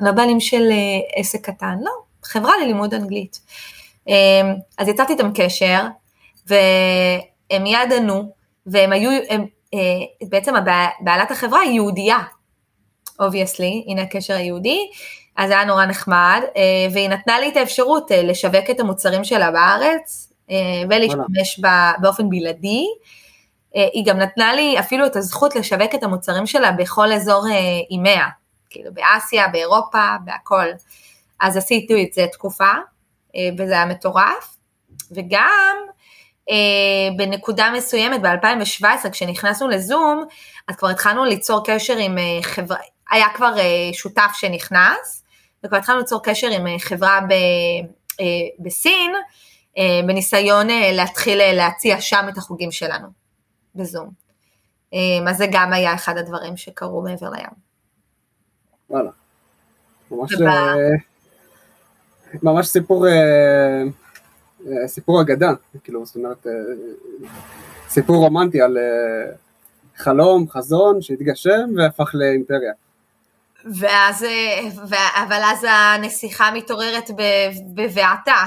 אני 0.00 0.08
לא 0.08 0.12
בעלים 0.12 0.40
של 0.40 0.62
אה, 0.70 1.20
עסק 1.20 1.50
קטן, 1.50 1.78
לא, 1.82 1.90
חברה 2.22 2.52
ללימוד 2.62 2.94
אנגלית. 2.94 3.40
אה, 4.08 4.14
אז 4.78 4.88
יצרתי 4.88 5.12
איתם 5.12 5.30
קשר, 5.34 5.82
והם 6.46 7.62
מיד 7.62 7.92
ענו, 7.96 8.32
והם 8.66 8.92
היו, 8.92 9.10
הם, 9.28 9.46
בעצם 10.28 10.54
בעלת 11.00 11.30
החברה 11.30 11.60
היא 11.60 11.70
יהודייה, 11.70 12.18
obviously, 13.22 13.84
הנה 13.88 14.02
הקשר 14.02 14.34
היהודי, 14.34 14.78
אז 15.36 15.50
היה 15.50 15.64
נורא 15.64 15.84
נחמד, 15.84 16.40
והיא 16.92 17.08
נתנה 17.08 17.40
לי 17.40 17.48
את 17.48 17.56
האפשרות 17.56 18.10
לשווק 18.10 18.70
את 18.70 18.80
המוצרים 18.80 19.24
שלה 19.24 19.50
בארץ, 19.50 20.32
ולהשתמש 20.90 21.58
בה 21.60 21.92
באופן 22.00 22.30
בלעדי. 22.30 22.84
היא 23.74 24.06
גם 24.06 24.18
נתנה 24.18 24.54
לי 24.54 24.78
אפילו 24.78 25.06
את 25.06 25.16
הזכות 25.16 25.56
לשווק 25.56 25.94
את 25.94 26.02
המוצרים 26.02 26.46
שלה 26.46 26.72
בכל 26.72 27.12
אזור 27.12 27.44
EMEA, 27.90 28.26
כאילו 28.70 28.90
באסיה, 28.94 29.48
באירופה, 29.48 30.16
בהכל. 30.24 30.66
אז 31.40 31.56
עשיתי 31.56 32.04
את 32.04 32.12
זה 32.12 32.26
תקופה, 32.32 32.72
וזה 33.58 33.72
היה 33.72 33.86
מטורף. 33.86 34.56
וגם 35.10 35.76
אה, 36.50 37.16
בנקודה 37.16 37.70
מסוימת 37.76 38.22
ב-2017 38.22 39.10
כשנכנסנו 39.10 39.68
לזום, 39.68 40.24
אז 40.68 40.76
כבר 40.76 40.88
התחלנו 40.88 41.24
ליצור 41.24 41.64
קשר 41.64 41.96
עם 41.96 42.18
אה, 42.18 42.42
חברה, 42.42 42.76
היה 43.12 43.26
כבר 43.34 43.58
אה, 43.58 43.92
שותף 43.92 44.30
שנכנס, 44.34 45.24
וכבר 45.64 45.76
התחלנו 45.76 45.98
ליצור 45.98 46.22
קשר 46.22 46.46
עם 46.46 46.66
אה, 46.66 46.78
חברה 46.78 47.20
ב, 47.20 47.32
אה, 48.20 48.26
בסין, 48.58 49.12
בניסיון 50.06 50.66
להתחיל 50.92 51.52
להציע 51.52 52.00
שם 52.00 52.26
את 52.28 52.38
החוגים 52.38 52.70
שלנו, 52.70 53.08
בזום. 53.74 54.10
אז 55.28 55.36
זה 55.36 55.46
גם 55.52 55.72
היה 55.72 55.94
אחד 55.94 56.16
הדברים 56.16 56.56
שקרו 56.56 57.02
מעבר 57.02 57.30
לים. 57.30 57.46
וואלה. 58.90 59.10
ממש, 60.10 60.34
ובא... 60.34 60.74
ממש 62.42 62.66
סיפור 62.66 63.06
סיפור 64.86 65.20
אגדה, 65.20 65.52
כאילו, 65.84 66.06
זאת 66.06 66.16
אומרת, 66.16 66.46
סיפור 67.88 68.16
רומנטי 68.16 68.62
על 68.62 68.78
חלום, 69.96 70.48
חזון, 70.48 71.02
שהתגשם 71.02 71.70
והפך 71.76 72.10
לאימפריה. 72.14 72.72
ואז, 73.64 74.26
אבל 75.14 75.40
אז 75.44 75.66
הנסיכה 75.68 76.50
מתעוררת 76.54 77.10
בבעתה. 77.74 78.44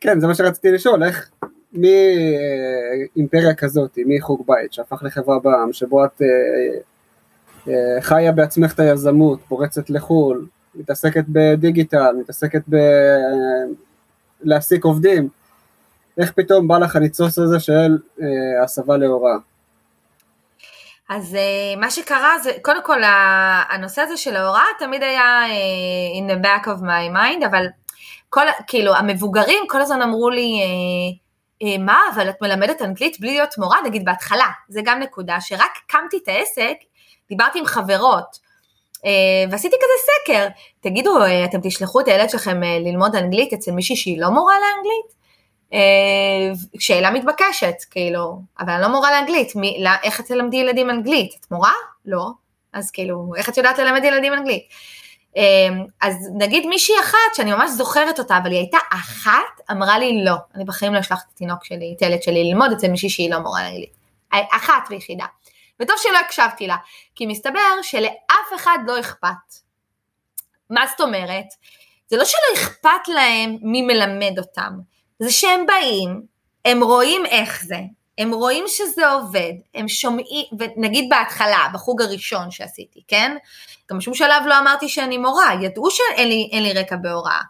כן, 0.00 0.20
זה 0.20 0.26
מה 0.26 0.34
שרציתי 0.34 0.72
לשאול, 0.72 1.04
איך 1.04 1.30
מאימפריה 1.72 3.54
כזאת, 3.54 3.98
מחוג 4.06 4.44
בית, 4.46 4.72
שהפך 4.72 5.02
לחברה 5.02 5.38
בעם, 5.38 5.72
שבו 5.72 6.04
את 6.04 6.22
חיה 8.00 8.32
בעצמך 8.32 8.74
את 8.74 8.80
היזמות, 8.80 9.40
פורצת 9.48 9.90
לחו"ל, 9.90 10.46
מתעסקת 10.74 11.24
בדיגיטל, 11.28 12.16
מתעסקת 12.20 12.62
בלהעסיק 14.44 14.84
עובדים, 14.84 15.28
איך 16.18 16.32
פתאום 16.32 16.68
בא 16.68 16.78
לך 16.78 16.96
הניצוץ 16.96 17.38
הזה 17.38 17.60
של 17.60 17.98
אה, 18.22 18.62
הסבה 18.64 18.96
להוראה? 18.96 19.36
אז 21.16 21.34
אה, 21.34 21.80
מה 21.80 21.90
שקרה 21.90 22.38
זה, 22.42 22.52
קודם 22.62 22.84
כל 22.84 23.02
הנושא 23.70 24.02
הזה 24.02 24.16
של 24.16 24.36
ההוראה 24.36 24.64
תמיד 24.78 25.02
היה 25.02 25.42
אה, 25.44 25.48
in 26.18 26.30
the 26.30 26.44
back 26.44 26.66
of 26.66 26.82
my 26.82 27.16
mind, 27.16 27.46
אבל 27.46 27.66
כל, 28.30 28.46
כאילו 28.66 28.94
המבוגרים 28.94 29.64
כל 29.68 29.80
הזמן 29.80 30.02
אמרו 30.02 30.30
לי, 30.30 30.60
מה, 31.78 32.00
אבל 32.14 32.30
את 32.30 32.42
מלמדת 32.42 32.82
אנגלית 32.82 33.20
בלי 33.20 33.30
להיות 33.30 33.58
מורה, 33.58 33.76
נגיד 33.84 34.04
בהתחלה, 34.04 34.46
זה 34.68 34.80
גם 34.84 34.98
נקודה, 34.98 35.40
שרק 35.40 35.78
קמתי 35.86 36.18
את 36.22 36.28
העסק, 36.28 36.76
דיברתי 37.28 37.58
עם 37.58 37.66
חברות, 37.66 38.52
אה, 39.04 39.50
ועשיתי 39.50 39.76
כזה 39.76 40.12
סקר, 40.12 40.48
תגידו, 40.80 41.22
אה, 41.22 41.44
אתם 41.44 41.58
תשלחו 41.62 42.00
את 42.00 42.08
הילד 42.08 42.30
שלכם 42.30 42.62
אה, 42.62 42.78
ללמוד 42.78 43.16
אנגלית 43.16 43.52
אצל 43.52 43.70
מישהי 43.70 43.96
שהיא 43.96 44.20
לא 44.20 44.30
מורה 44.30 44.54
לאנגלית? 44.54 45.21
שאלה 46.78 47.10
מתבקשת, 47.10 47.74
כאילו, 47.90 48.40
אבל 48.60 48.72
אני 48.72 48.82
לא 48.82 48.88
מורה 48.88 49.10
לאנגלית, 49.10 49.56
מי, 49.56 49.78
לא, 49.80 49.90
איך 50.02 50.20
את 50.20 50.26
תלמדי 50.26 50.56
ילדים 50.56 50.90
אנגלית? 50.90 51.34
את 51.40 51.50
מורה? 51.50 51.72
לא. 52.06 52.26
אז 52.72 52.90
כאילו, 52.90 53.32
איך 53.36 53.48
את 53.48 53.56
יודעת 53.56 53.78
ללמד 53.78 54.04
ילדים 54.04 54.32
אנגלית? 54.32 54.62
אז 56.02 56.14
נגיד 56.38 56.66
מישהי 56.66 56.94
אחת, 57.00 57.34
שאני 57.36 57.52
ממש 57.52 57.70
זוכרת 57.70 58.18
אותה, 58.18 58.36
אבל 58.36 58.50
היא 58.50 58.58
הייתה 58.58 58.78
אחת, 58.92 59.60
אמרה 59.70 59.98
לי 59.98 60.24
לא, 60.24 60.34
אני 60.54 60.64
בחיים 60.64 60.94
לא 60.94 61.00
אשלח 61.00 61.22
את 61.22 61.32
התינוק 61.34 61.64
שלי, 61.64 61.94
את 61.96 62.02
הילד 62.02 62.22
שלי 62.22 62.44
ללמוד 62.44 62.72
אצל 62.72 62.88
מישהי 62.88 63.10
שהיא 63.10 63.30
לא 63.30 63.38
מורה 63.38 63.62
לאנגלית. 63.62 63.96
אחת 64.32 64.82
ויחידה. 64.90 65.26
וטוב 65.80 65.96
שלא 65.98 66.18
הקשבתי 66.18 66.66
לה, 66.66 66.76
כי 67.14 67.26
מסתבר 67.26 67.60
שלאף 67.82 68.48
אחד 68.56 68.78
לא 68.86 69.00
אכפת. 69.00 69.28
מה 70.70 70.86
זאת 70.86 71.00
אומרת? 71.00 71.46
זה 72.06 72.16
לא 72.16 72.24
שלא 72.24 72.54
אכפת 72.54 73.08
להם 73.08 73.56
מי 73.62 73.82
מלמד 73.82 74.38
אותם, 74.38 74.72
זה 75.22 75.30
שהם 75.30 75.66
באים, 75.66 76.22
הם 76.64 76.82
רואים 76.82 77.26
איך 77.26 77.64
זה, 77.64 77.78
הם 78.18 78.32
רואים 78.32 78.64
שזה 78.66 79.10
עובד, 79.10 79.52
הם 79.74 79.88
שומעים, 79.88 80.46
ונגיד 80.58 81.08
בהתחלה, 81.08 81.68
בחוג 81.74 82.02
הראשון 82.02 82.50
שעשיתי, 82.50 83.02
כן? 83.08 83.36
גם 83.90 83.98
בשום 83.98 84.14
שלב 84.14 84.42
לא 84.46 84.58
אמרתי 84.58 84.88
שאני 84.88 85.18
מורה, 85.18 85.54
ידעו 85.62 85.90
שאין 85.90 86.28
לי, 86.28 86.50
לי 86.52 86.72
רקע 86.72 86.96
בהוראה. 86.96 87.40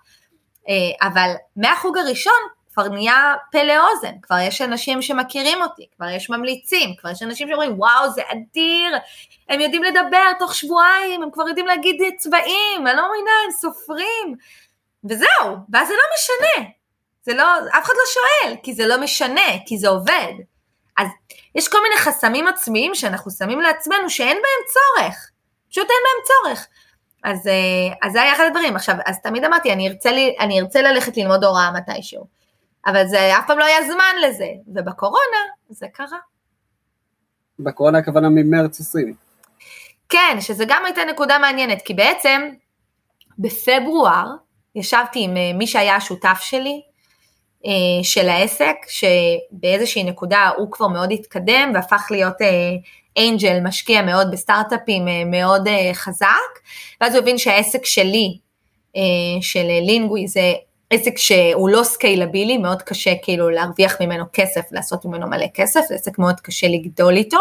אה, 0.69 1.09
אבל 1.09 1.31
מהחוג 1.57 1.99
הראשון 1.99 2.33
כבר 2.75 2.89
נהיה 2.89 3.35
פה 3.53 3.63
לאוזן, 3.63 4.13
כבר 4.23 4.39
יש 4.39 4.63
אנשים 4.63 5.03
שמכירים 5.03 5.63
אותי, 5.63 5.87
כבר 5.97 6.09
יש 6.09 6.31
ממליצים, 6.31 6.97
כבר 6.99 7.11
יש 7.11 7.23
אנשים 7.23 7.49
שאומרים 7.49 7.79
וואו 7.79 8.11
זה 8.11 8.23
אדיר, 8.33 8.97
הם 9.49 9.61
יודעים 9.61 9.83
לדבר 9.83 10.33
תוך 10.39 10.55
שבועיים, 10.55 11.23
הם 11.23 11.31
כבר 11.31 11.49
יודעים 11.49 11.67
להגיד 11.67 11.97
צבעים, 12.19 12.87
אני 12.87 12.97
לא 12.97 13.09
מבינה, 13.09 13.31
הם 13.45 13.51
סופרים, 13.61 14.37
וזהו, 15.05 15.57
ואז 15.73 15.89
זה 15.89 15.95
לא 15.95 16.03
משנה, 16.15 16.69
זה 17.23 17.35
לא, 17.35 17.45
אף 17.79 17.85
אחד 17.85 17.93
לא 17.97 18.05
שואל, 18.13 18.57
כי 18.63 18.75
זה 18.75 18.87
לא 18.87 19.01
משנה, 19.01 19.59
כי 19.67 19.79
זה 19.79 19.89
עובד. 19.89 20.33
אז 20.99 21.09
יש 21.55 21.69
כל 21.69 21.79
מיני 21.83 21.97
חסמים 21.97 22.49
עצמיים 22.49 22.95
שאנחנו 22.95 23.31
שמים 23.31 23.61
לעצמנו 23.61 24.11
שאין 24.11 24.37
בהם 24.37 24.67
צורך, 24.73 25.31
פשוט 25.71 25.87
אין 25.91 25.99
בהם 26.05 26.25
צורך. 26.27 26.67
אז, 27.25 27.47
אה, 27.47 27.95
אז 28.03 28.13
זה 28.13 28.23
היה 28.23 28.33
אחד 28.33 28.45
הדברים. 28.47 28.77
עכשיו, 28.77 28.95
אז 29.07 29.21
תמיד 29.23 29.45
אמרתי, 29.45 29.73
אני 29.73 29.89
ארצה, 29.89 30.13
לי, 30.13 30.37
אני 30.41 30.61
ארצה 30.61 30.83
ללכת 30.83 31.17
ללמוד 31.17 31.45
הוראה 31.45 31.71
מתישהו. 31.73 32.27
אבל 32.87 33.07
זה 33.07 33.39
אף 33.39 33.45
פעם 33.47 33.59
לא 33.59 33.65
היה 33.65 33.83
זמן 33.83 34.15
לזה, 34.23 34.49
ובקורונה 34.75 35.39
זה 35.69 35.87
קרה. 35.93 36.19
בקורונה 37.59 37.99
הכוונה 37.99 38.29
ממרץ 38.29 38.81
20. 38.81 39.15
כן, 40.09 40.37
שזה 40.41 40.65
גם 40.69 40.85
הייתה 40.85 41.05
נקודה 41.05 41.39
מעניינת, 41.39 41.83
כי 41.83 41.95
בעצם 41.95 42.51
בפברואר 43.39 44.27
ישבתי 44.75 45.25
עם 45.25 45.37
אה, 45.37 45.53
מי 45.55 45.67
שהיה 45.67 45.97
השותף 45.97 46.39
שלי 46.41 46.83
של 48.03 48.29
העסק, 48.29 48.77
שבאיזושהי 48.89 50.05
נקודה 50.05 50.51
הוא 50.57 50.71
כבר 50.71 50.89
מאוד 50.89 51.13
התקדם 51.13 51.71
והפך 51.75 52.07
להיות 52.11 52.37
אנג'ל, 53.19 53.49
אה, 53.49 53.61
משקיע 53.61 54.03
מאוד 54.03 54.31
בסטארט-אפים 54.31 55.05
מאוד 55.27 55.69
חזק, 55.93 56.27
ואז 57.01 57.15
הוא 57.15 57.23
הבין 57.23 57.39
שהעסק 57.39 57.87
שלי, 57.87 58.39
של 59.41 59.67
לינגווי, 59.87 60.29
זה 60.29 60.53
עסק 60.91 61.19
שהוא 61.19 61.69
לא 61.69 61.83
scalable, 61.83 62.59
מאוד 62.59 62.83
קשה 62.83 63.13
כאילו 63.23 63.51
להרוויח 63.51 64.01
ממנו 64.01 64.25
כסף, 64.33 64.63
לעשות 64.73 65.05
ממנו 65.05 65.27
מלא 65.27 65.47
כסף, 65.55 65.81
זה 65.89 65.95
עסק 65.95 66.19
מאוד 66.19 66.41
קשה 66.41 66.69
לגדול 66.69 67.17
איתו. 67.17 67.39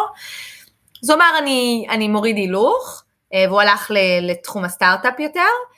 הוא 1.08 1.14
אמר 1.14 1.32
אני, 1.40 1.86
אני 1.90 2.08
מוריד 2.08 2.36
הילוך, 2.36 3.04
אה, 3.34 3.46
והוא 3.48 3.62
הלך 3.62 3.92
לתחום 4.22 4.64
הסטארט-אפ 4.64 5.20
יותר, 5.20 5.40
אה, 5.40 5.71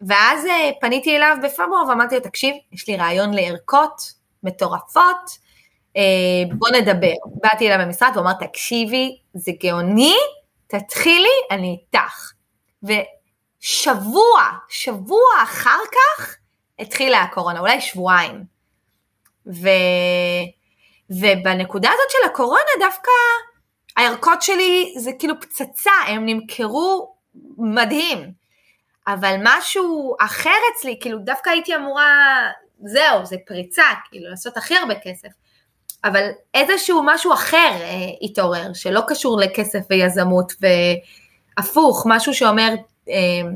ואז 0.00 0.46
אה, 0.46 0.70
פניתי 0.80 1.16
אליו 1.16 1.36
בפברואר 1.42 1.88
ואמרתי 1.88 2.14
לו, 2.14 2.20
תקשיב, 2.20 2.56
יש 2.72 2.88
לי 2.88 2.96
רעיון 2.96 3.34
לערכות 3.34 4.12
מטורפות, 4.42 5.50
בוא 6.58 6.68
נדבר. 6.68 7.12
באתי 7.26 7.72
אליו 7.72 7.86
במשרד 7.86 8.12
ואמר, 8.16 8.32
תקשיבי, 8.32 9.18
זה 9.34 9.52
גאוני, 9.62 10.16
תתחילי, 10.66 11.28
אני 11.50 11.78
איתך. 11.80 12.32
ושבוע, 12.82 14.42
שבוע 14.68 15.28
אחר 15.42 15.80
כך, 15.92 16.36
התחילה 16.78 17.22
הקורונה, 17.22 17.60
אולי 17.60 17.80
שבועיים. 17.80 18.44
ו... 19.46 19.68
ובנקודה 21.10 21.88
הזאת 21.88 22.10
של 22.10 22.30
הקורונה 22.30 22.70
דווקא 22.80 23.10
הערכות 23.96 24.42
שלי 24.42 24.94
זה 24.96 25.10
כאילו 25.18 25.40
פצצה, 25.40 25.90
הם 26.06 26.26
נמכרו 26.26 27.14
מדהים. 27.58 28.39
אבל 29.06 29.36
משהו 29.42 30.16
אחר 30.20 30.50
אצלי, 30.74 30.98
כאילו 31.00 31.18
דווקא 31.18 31.50
הייתי 31.50 31.76
אמורה, 31.76 32.40
זהו, 32.84 33.26
זה 33.26 33.36
פריצה, 33.46 33.84
כאילו 34.10 34.30
לעשות 34.30 34.56
הכי 34.56 34.76
הרבה 34.76 34.94
כסף. 34.94 35.28
אבל 36.04 36.28
איזשהו 36.54 37.02
משהו 37.04 37.32
אחר 37.32 37.72
אה, 37.80 37.96
התעורר, 38.22 38.72
שלא 38.74 39.00
קשור 39.08 39.40
לכסף 39.40 39.80
ויזמות, 39.90 40.52
והפוך, 40.60 42.06
משהו 42.08 42.34
שאומר, 42.34 42.74
אה, 43.08 43.50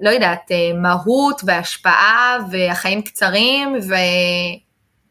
לא 0.00 0.10
יודעת, 0.10 0.50
אה, 0.50 0.78
מהות 0.82 1.40
והשפעה 1.44 2.38
והחיים 2.50 3.02
קצרים 3.02 3.76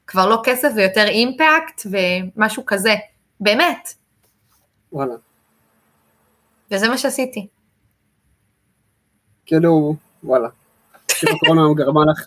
וכבר 0.06 0.26
לא 0.26 0.42
כסף 0.44 0.70
ויותר 0.76 1.08
אימפקט 1.08 1.82
ומשהו 1.92 2.64
כזה, 2.66 2.96
באמת. 3.40 3.94
וואלה. 4.92 5.14
וזה 6.72 6.90
מה 6.90 6.98
שעשיתי. 6.98 7.48
כאילו, 9.46 9.96
וואלה. 10.24 10.48
כאילו 11.08 11.40
קורונה 11.40 11.62
גרמה 11.76 12.02
לך, 12.12 12.26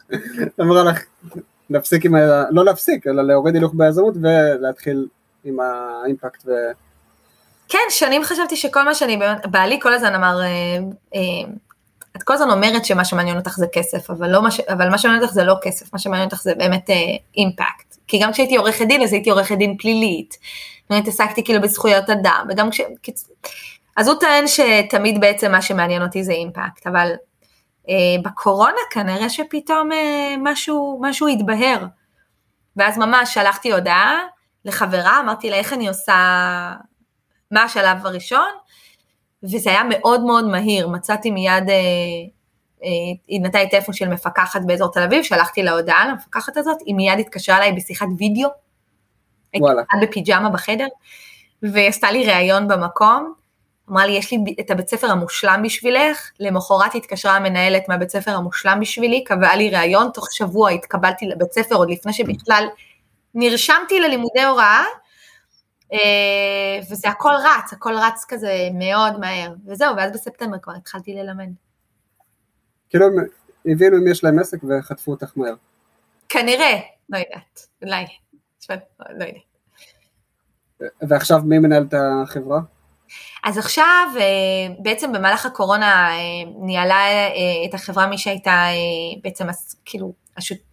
אמרה 0.60 0.84
לך, 0.84 1.02
להפסיק 1.70 2.04
עם 2.04 2.14
ה... 2.14 2.44
לא 2.50 2.64
להפסיק, 2.64 3.06
אלא 3.06 3.22
להוריד 3.22 3.54
הילוך 3.54 3.72
ביזמות 3.74 4.14
ולהתחיל 4.22 5.06
עם 5.44 5.56
האימפקט 5.60 6.42
ו... 6.46 6.50
כן, 7.68 7.78
שנים 7.90 8.24
חשבתי 8.24 8.56
שכל 8.56 8.84
מה 8.84 8.94
שאני, 8.94 9.18
בעלי 9.50 9.78
כל 9.82 9.92
הזמן 9.92 10.14
אמר, 10.14 10.40
אה, 10.42 10.46
אה, 11.14 11.50
את 12.16 12.22
כל 12.22 12.34
הזמן 12.34 12.50
אומרת 12.50 12.84
שמה 12.84 13.04
שמעניין 13.04 13.36
אותך 13.36 13.56
זה 13.56 13.66
כסף, 13.72 14.10
אבל, 14.10 14.30
לא 14.30 14.42
מה, 14.42 14.50
ש... 14.50 14.60
אבל 14.60 14.88
מה 14.88 14.98
שמעניין 14.98 15.22
אותך 15.22 15.34
זה 15.34 15.44
לא 15.44 15.54
כסף, 15.62 15.92
מה 15.92 15.98
שמעניין 15.98 16.28
אותך 16.28 16.42
זה 16.42 16.54
באמת 16.54 16.90
אה, 16.90 16.94
אימפקט. 17.36 17.96
כי 18.06 18.18
גם 18.18 18.32
כשהייתי 18.32 18.56
עורכת 18.56 18.86
דין, 18.86 19.02
אז 19.02 19.12
הייתי 19.12 19.30
עורכת 19.30 19.58
דין 19.58 19.76
פלילית. 19.76 20.36
והתעסקתי 20.90 21.44
כאילו 21.44 21.60
בזכויות 21.60 22.10
אדם, 22.10 22.46
וגם 22.50 22.70
כש... 22.70 22.80
אז 23.96 24.08
הוא 24.08 24.16
טוען 24.20 24.44
שתמיד 24.46 25.20
בעצם 25.20 25.52
מה 25.52 25.62
שמעניין 25.62 26.02
אותי 26.02 26.24
זה 26.24 26.32
אימפקט, 26.32 26.86
אבל 26.86 27.12
אה, 27.88 27.94
בקורונה 28.22 28.80
כנראה 28.90 29.28
שפתאום 29.28 29.92
אה, 29.92 30.34
משהו, 30.38 30.98
משהו 31.02 31.28
התבהר. 31.28 31.86
ואז 32.76 32.98
ממש 32.98 33.34
שלחתי 33.34 33.72
הודעה 33.72 34.18
לחברה, 34.64 35.20
אמרתי 35.20 35.50
לה 35.50 35.56
איך 35.56 35.72
אני 35.72 35.88
עושה, 35.88 36.14
מה 37.50 37.62
השלב 37.62 38.06
הראשון, 38.06 38.48
וזה 39.42 39.70
היה 39.70 39.82
מאוד 39.90 40.24
מאוד 40.24 40.44
מהיר, 40.48 40.88
מצאתי 40.88 41.30
מיד, 41.30 41.70
אה, 41.70 41.74
אה, 42.84 42.88
היא 43.28 43.40
נתנה 43.40 43.62
לי 43.62 43.70
טלפון 43.70 43.94
של 43.94 44.08
מפקחת 44.08 44.60
באזור 44.66 44.92
תל 44.92 45.02
אביב, 45.02 45.22
שלחתי 45.22 45.62
לה 45.62 45.72
הודעה 45.72 46.08
למפקחת 46.08 46.56
הזאת, 46.56 46.76
היא 46.86 46.94
מיד 46.94 47.18
התקשרה 47.18 47.56
אליי 47.56 47.72
בשיחת 47.72 48.06
וידאו. 48.18 48.48
הייתי 49.52 49.66
בפיג'מה 50.02 50.50
בחדר, 50.50 50.86
והיא 51.62 51.88
עשתה 51.88 52.10
לי 52.10 52.26
ראיון 52.26 52.68
במקום, 52.68 53.34
אמרה 53.90 54.06
לי, 54.06 54.12
יש 54.12 54.32
לי 54.32 54.38
את 54.60 54.70
הבית 54.70 54.88
ספר 54.88 55.06
המושלם 55.06 55.60
בשבילך, 55.64 56.30
למחרת 56.40 56.94
התקשרה 56.94 57.36
המנהלת 57.36 57.88
מהבית 57.88 58.10
ספר 58.10 58.30
המושלם 58.30 58.78
בשבילי, 58.80 59.24
קבעה 59.24 59.56
לי 59.56 59.70
ראיון, 59.70 60.10
תוך 60.14 60.28
שבוע 60.32 60.70
התקבלתי 60.70 61.26
לבית 61.26 61.52
ספר 61.52 61.74
עוד 61.74 61.90
לפני 61.90 62.12
שבכלל 62.12 62.66
נרשמתי 63.34 64.00
ללימודי 64.00 64.42
הוראה, 64.42 64.84
אה, 65.92 65.98
וזה 66.90 67.08
הכל 67.08 67.32
רץ, 67.38 67.72
הכל 67.72 67.94
רץ 67.94 68.24
כזה 68.28 68.52
מאוד 68.74 69.20
מהר, 69.20 69.54
וזהו, 69.66 69.96
ואז 69.96 70.12
בספטמבר 70.12 70.58
כבר 70.58 70.72
התחלתי 70.72 71.14
ללמד. 71.14 71.48
כאילו 72.90 73.06
הבינו 73.66 73.96
אם 73.96 74.08
יש 74.08 74.24
להם 74.24 74.38
עסק 74.38 74.58
וחטפו 74.64 75.10
אותך 75.10 75.32
מהר. 75.36 75.54
כנראה, 76.28 76.80
לא 77.08 77.18
יודעת, 77.18 77.66
אולי, 77.82 78.06
לא 79.00 79.24
יודעת. 79.24 79.42
ועכשיו 81.08 81.40
מי 81.44 81.58
מנהל 81.58 81.86
את 81.88 81.94
החברה? 81.94 82.60
אז 83.44 83.58
עכשיו, 83.58 84.08
אה, 84.20 84.24
בעצם 84.78 85.12
במהלך 85.12 85.46
הקורונה 85.46 86.08
אה, 86.10 86.16
ניהלה 86.60 86.94
אה, 86.94 87.30
את 87.68 87.74
החברה 87.74 88.06
מי 88.06 88.18
שהייתה 88.18 88.66
בעצם, 89.22 89.46
כאילו, 89.84 90.12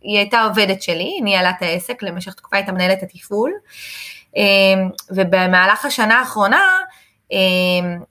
היא 0.01 0.17
הייתה 0.17 0.41
עובדת 0.43 0.81
שלי, 0.81 1.03
היא 1.03 1.23
ניהלה 1.23 1.49
את 1.49 1.61
העסק 1.61 2.03
למשך 2.03 2.33
תקופה, 2.33 2.55
הייתה 2.55 2.71
מנהלת 2.71 3.03
התפעול, 3.03 3.51
ובמהלך 5.09 5.85
השנה 5.85 6.19
האחרונה 6.19 6.61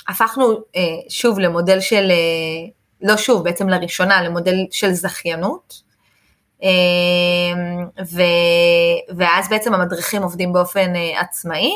הפכנו 0.08 0.54
שוב 1.08 1.38
למודל 1.38 1.80
של, 1.80 2.12
לא 3.02 3.16
שוב, 3.16 3.44
בעצם 3.44 3.68
לראשונה, 3.68 4.22
למודל 4.22 4.54
של 4.70 4.92
זכיינות, 4.92 5.82
ואז 9.16 9.48
בעצם 9.50 9.74
המדריכים 9.74 10.22
עובדים 10.22 10.52
באופן 10.52 10.92
עצמאי, 11.20 11.72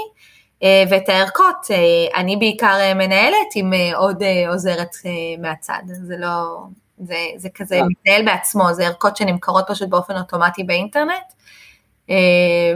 ואת 0.62 1.08
הערכות 1.08 1.66
אה, 1.70 2.20
אני 2.20 2.36
בעיקר 2.36 2.76
אה, 2.80 2.94
מנהלת 2.94 3.46
עם 3.54 3.72
עוד 3.94 4.22
עוזרת 4.48 4.96
מהצד, 5.38 5.80
זה 5.86 6.16
לא, 6.18 6.64
זה, 6.98 7.16
זה 7.36 7.48
כזה 7.54 7.80
מתנהל 7.88 8.24
בעצמו, 8.24 8.74
זה 8.74 8.86
ערכות 8.86 9.16
שנמכרות 9.16 9.64
פשוט 9.68 9.88
באופן 9.88 10.16
אוטומטי 10.16 10.64
באינטרנט, 10.64 11.32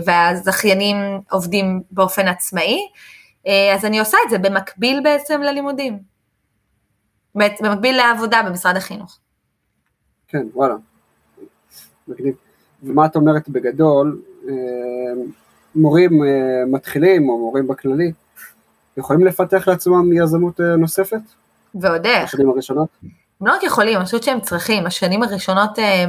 והזכיינים 0.04 0.96
עובדים 1.30 1.82
באופן 1.90 2.28
עצמאי, 2.28 2.78
אז 3.74 3.84
אני 3.84 3.98
עושה 3.98 4.18
את 4.24 4.30
זה 4.30 4.38
במקביל 4.38 5.00
בעצם 5.04 5.42
ללימודים, 5.42 5.98
במקביל 7.34 7.96
לעבודה 7.96 8.42
במשרד 8.46 8.76
החינוך. 8.76 9.18
כן, 10.28 10.46
וואלה, 10.54 10.74
מגניב. 12.08 12.34
ומה 12.82 13.06
את 13.06 13.16
אומרת 13.16 13.48
בגדול, 13.48 14.20
מורים 15.74 16.24
אה, 16.24 16.28
מתחילים 16.66 17.28
או 17.28 17.38
מורים 17.38 17.66
בכללי 17.66 18.12
יכולים 18.96 19.26
לפתח 19.26 19.68
לעצמם 19.68 20.12
יזמות 20.12 20.60
אה, 20.60 20.76
נוספת? 20.76 21.20
ועוד 21.74 22.06
איך. 22.06 22.34
בשנים 22.34 22.50
הראשונות? 22.50 22.88
מאוד 23.40 23.58
יכולים, 23.62 23.96
אני 23.96 24.04
חושבת 24.04 24.22
שהם 24.22 24.40
צריכים, 24.40 24.86
השנים 24.86 25.22
הראשונות 25.22 25.78
אה, 25.78 26.04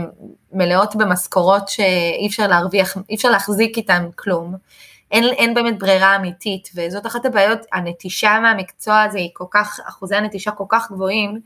מלאות 0.54 0.96
במשכורות 0.96 1.70
שאי 1.70 2.28
אפשר 2.28 2.48
להרוויח, 2.48 2.98
אי 3.10 3.16
אפשר 3.16 3.30
להחזיק 3.30 3.78
איתן 3.78 4.10
כלום. 4.16 4.56
אין, 5.12 5.24
אין 5.24 5.54
באמת 5.54 5.80
ברירה 5.80 6.16
אמיתית, 6.16 6.70
וזאת 6.76 7.06
אחת 7.06 7.26
הבעיות, 7.26 7.60
הנטישה 7.74 8.40
מהמקצוע 8.42 9.02
הזה 9.02 9.18
היא 9.18 9.30
כל 9.34 9.46
כך, 9.52 9.80
אחוזי 9.90 10.16
הנטישה 10.16 10.52
כל 10.52 10.64
כך 10.70 10.92
גבוהים, 10.92 11.40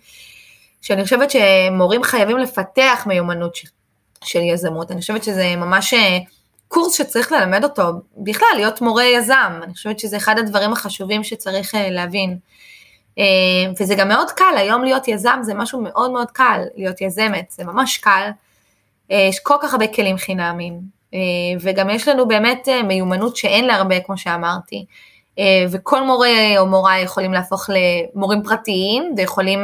שאני 0.81 1.03
חושבת 1.03 1.31
שמורים 1.31 2.03
חייבים 2.03 2.37
לפתח 2.37 3.03
מיומנות 3.05 3.55
של, 3.55 3.67
של 4.23 4.39
יזמות, 4.39 4.91
אני 4.91 5.01
חושבת 5.01 5.23
שזה 5.23 5.55
ממש 5.55 5.93
קורס 6.67 6.97
שצריך 6.97 7.31
ללמד 7.31 7.63
אותו, 7.63 7.83
בכלל 8.17 8.47
להיות 8.55 8.81
מורה 8.81 9.05
יזם, 9.05 9.59
אני 9.63 9.73
חושבת 9.73 9.99
שזה 9.99 10.17
אחד 10.17 10.37
הדברים 10.39 10.73
החשובים 10.73 11.23
שצריך 11.23 11.75
אה, 11.75 11.89
להבין. 11.89 12.37
אה, 13.19 13.23
וזה 13.79 13.95
גם 13.95 14.07
מאוד 14.07 14.31
קל, 14.31 14.53
היום 14.57 14.83
להיות 14.83 15.07
יזם 15.07 15.39
זה 15.41 15.53
משהו 15.53 15.81
מאוד 15.81 16.11
מאוד 16.11 16.31
קל, 16.31 16.61
להיות 16.75 17.01
יזמת, 17.01 17.45
זה 17.51 17.63
ממש 17.63 17.97
קל. 17.97 18.29
אה, 19.11 19.27
יש 19.29 19.39
כל 19.39 19.55
כך 19.61 19.73
הרבה 19.73 19.87
כלים 19.87 20.17
חינמיים, 20.17 20.95
וגם 21.61 21.89
יש 21.89 22.07
לנו 22.07 22.27
באמת 22.27 22.67
מיומנות 22.87 23.35
שאין 23.35 23.65
לה 23.65 23.75
הרבה, 23.75 23.99
כמו 23.99 24.17
שאמרתי. 24.17 24.85
וכל 25.71 26.03
מורה 26.03 26.57
או 26.57 26.65
מורה 26.65 26.99
יכולים 26.99 27.33
להפוך 27.33 27.69
למורים 27.69 28.43
פרטיים, 28.43 29.13
ויכולים 29.17 29.61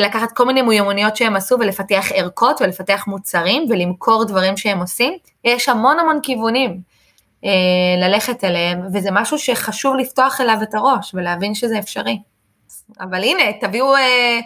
לקחת 0.00 0.32
כל 0.32 0.44
מיני 0.44 0.62
מיומנויות 0.62 1.16
שהם 1.16 1.36
עשו 1.36 1.56
ולפתח 1.60 2.04
ערכות 2.14 2.60
ולפתח 2.60 3.04
מוצרים 3.06 3.66
ולמכור 3.70 4.24
דברים 4.24 4.56
שהם 4.56 4.80
עושים. 4.80 5.12
יש 5.44 5.68
המון 5.68 5.98
המון 5.98 6.18
כיוונים 6.22 6.80
אה, 7.44 8.08
ללכת 8.08 8.44
אליהם, 8.44 8.80
וזה 8.94 9.08
משהו 9.12 9.38
שחשוב 9.38 9.96
לפתוח 9.96 10.40
אליו 10.40 10.58
את 10.62 10.74
הראש 10.74 11.14
ולהבין 11.14 11.54
שזה 11.54 11.78
אפשרי. 11.78 12.18
אבל 13.00 13.24
הנה, 13.24 13.52
תביאו 13.60 13.96
אה, 13.96 14.40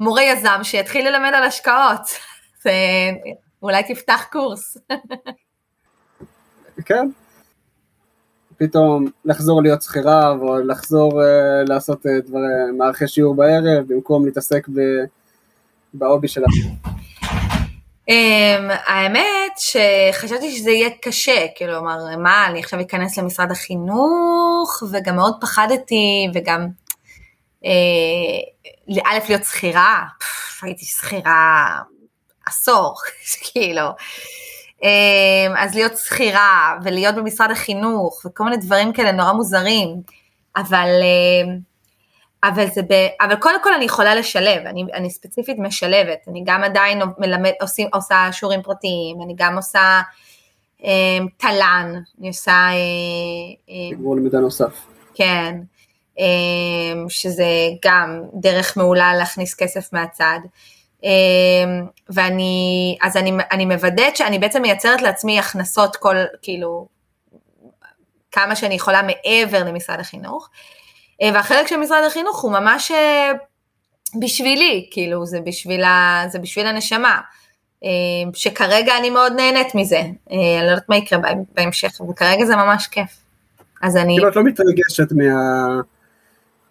מורה 0.00 0.22
יזם 0.22 0.60
שיתחיל 0.62 1.08
ללמד 1.08 1.30
על 1.34 1.42
השקעות. 1.44 2.00
זה, 2.62 2.72
אולי 3.62 3.82
תפתח 3.82 4.26
קורס. 4.32 4.76
כן. 6.86 7.08
פתאום 8.58 9.06
לחזור 9.24 9.62
להיות 9.62 9.82
שכירה, 9.82 10.30
או 10.30 10.58
לחזור 10.58 11.12
uh, 11.12 11.24
לעשות 11.68 12.06
uh, 12.06 12.28
דבר, 12.28 12.38
מערכי 12.78 13.08
שיעור 13.08 13.34
בערב, 13.34 13.84
במקום 13.88 14.26
להתעסק 14.26 14.66
בהובי 15.94 16.28
שלה. 16.28 16.46
Um, 18.10 18.72
האמת 18.86 19.52
שחשבתי 19.56 20.56
שזה 20.56 20.70
יהיה 20.70 20.90
קשה, 21.02 21.46
כלומר, 21.58 22.16
מה, 22.18 22.46
אני 22.46 22.60
עכשיו 22.60 22.80
אכנס 22.80 23.18
למשרד 23.18 23.50
החינוך, 23.50 24.82
וגם 24.92 25.16
מאוד 25.16 25.34
פחדתי, 25.40 26.26
וגם, 26.34 26.66
אה, 27.64 27.70
א', 29.04 29.18
להיות 29.28 29.44
שכירה, 29.44 30.02
הייתי 30.62 30.84
שכירה 30.84 31.66
עשור, 32.46 32.94
כאילו, 33.52 33.82
אז 35.56 35.74
להיות 35.74 35.96
שכירה, 35.96 36.78
ולהיות 36.84 37.14
במשרד 37.14 37.50
החינוך, 37.50 38.22
וכל 38.26 38.44
מיני 38.44 38.56
דברים 38.56 38.92
כאלה 38.92 39.12
נורא 39.12 39.32
מוזרים, 39.32 39.88
אבל... 40.56 40.88
Um, 41.44 41.74
אבל 42.44 42.66
זה 42.74 42.82
ב... 42.82 42.92
אבל 43.20 43.36
קודם 43.36 43.62
כל 43.62 43.74
אני 43.74 43.84
יכולה 43.84 44.14
לשלב, 44.14 44.66
אני, 44.66 44.84
אני 44.94 45.10
ספציפית 45.10 45.58
משלבת, 45.58 46.18
אני 46.28 46.42
גם 46.46 46.64
עדיין 46.64 47.02
מלמד, 47.18 47.50
עושים, 47.60 47.88
עושה 47.92 48.28
שיעורים 48.32 48.62
פרטיים, 48.62 49.16
אני 49.24 49.34
גם 49.36 49.56
עושה 49.56 50.00
אה, 50.84 51.18
תל"ן, 51.36 51.94
אני 52.20 52.28
עושה... 52.28 52.68
אה, 53.68 53.96
תגבור 53.96 54.16
למידה 54.16 54.40
נוסף. 54.40 54.86
כן, 55.14 55.60
אה, 56.18 56.24
שזה 57.08 57.46
גם 57.84 58.22
דרך 58.34 58.76
מעולה 58.76 59.14
להכניס 59.14 59.54
כסף 59.54 59.92
מהצד. 59.92 60.38
אה, 61.04 61.10
ואני, 62.08 62.96
אז 63.02 63.16
אני, 63.16 63.32
אני 63.52 63.66
מוודאת 63.66 64.16
שאני 64.16 64.38
בעצם 64.38 64.62
מייצרת 64.62 65.02
לעצמי 65.02 65.38
הכנסות 65.38 65.96
כל, 65.96 66.16
כאילו, 66.42 66.88
כמה 68.32 68.56
שאני 68.56 68.74
יכולה 68.74 69.00
מעבר 69.02 69.64
למשרד 69.64 70.00
החינוך. 70.00 70.48
אה, 71.22 71.30
והחלק 71.34 71.66
של 71.66 71.76
משרד 71.76 72.02
החינוך 72.06 72.40
הוא 72.40 72.52
ממש 72.52 72.90
אה, 72.90 73.32
בשבילי, 74.20 74.88
כאילו 74.90 75.26
זה 75.26 75.40
בשביל, 75.40 75.84
ה, 75.84 76.24
זה 76.28 76.38
בשביל 76.38 76.66
הנשמה, 76.66 77.20
אה, 77.84 77.88
שכרגע 78.34 78.98
אני 78.98 79.10
מאוד 79.10 79.32
נהנית 79.32 79.74
מזה, 79.74 80.00
אני 80.30 80.58
לא 80.62 80.70
יודעת 80.70 80.88
מה 80.88 80.96
יקרה 80.96 81.18
בהמשך, 81.56 82.00
וכרגע 82.10 82.44
זה 82.44 82.56
ממש 82.56 82.86
כיף. 82.86 83.10
אז 83.82 83.96
אני... 83.96 84.14
כאילו 84.16 84.28
את 84.28 84.36
לא 84.36 84.44
מתרגשת 84.44 85.08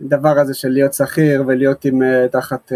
מהדבר 0.02 0.40
הזה 0.40 0.54
של 0.54 0.70
להיות 0.70 0.94
שכיר 0.94 1.44
ולהיות 1.48 1.86
עם 1.86 2.02
תחת 2.32 2.72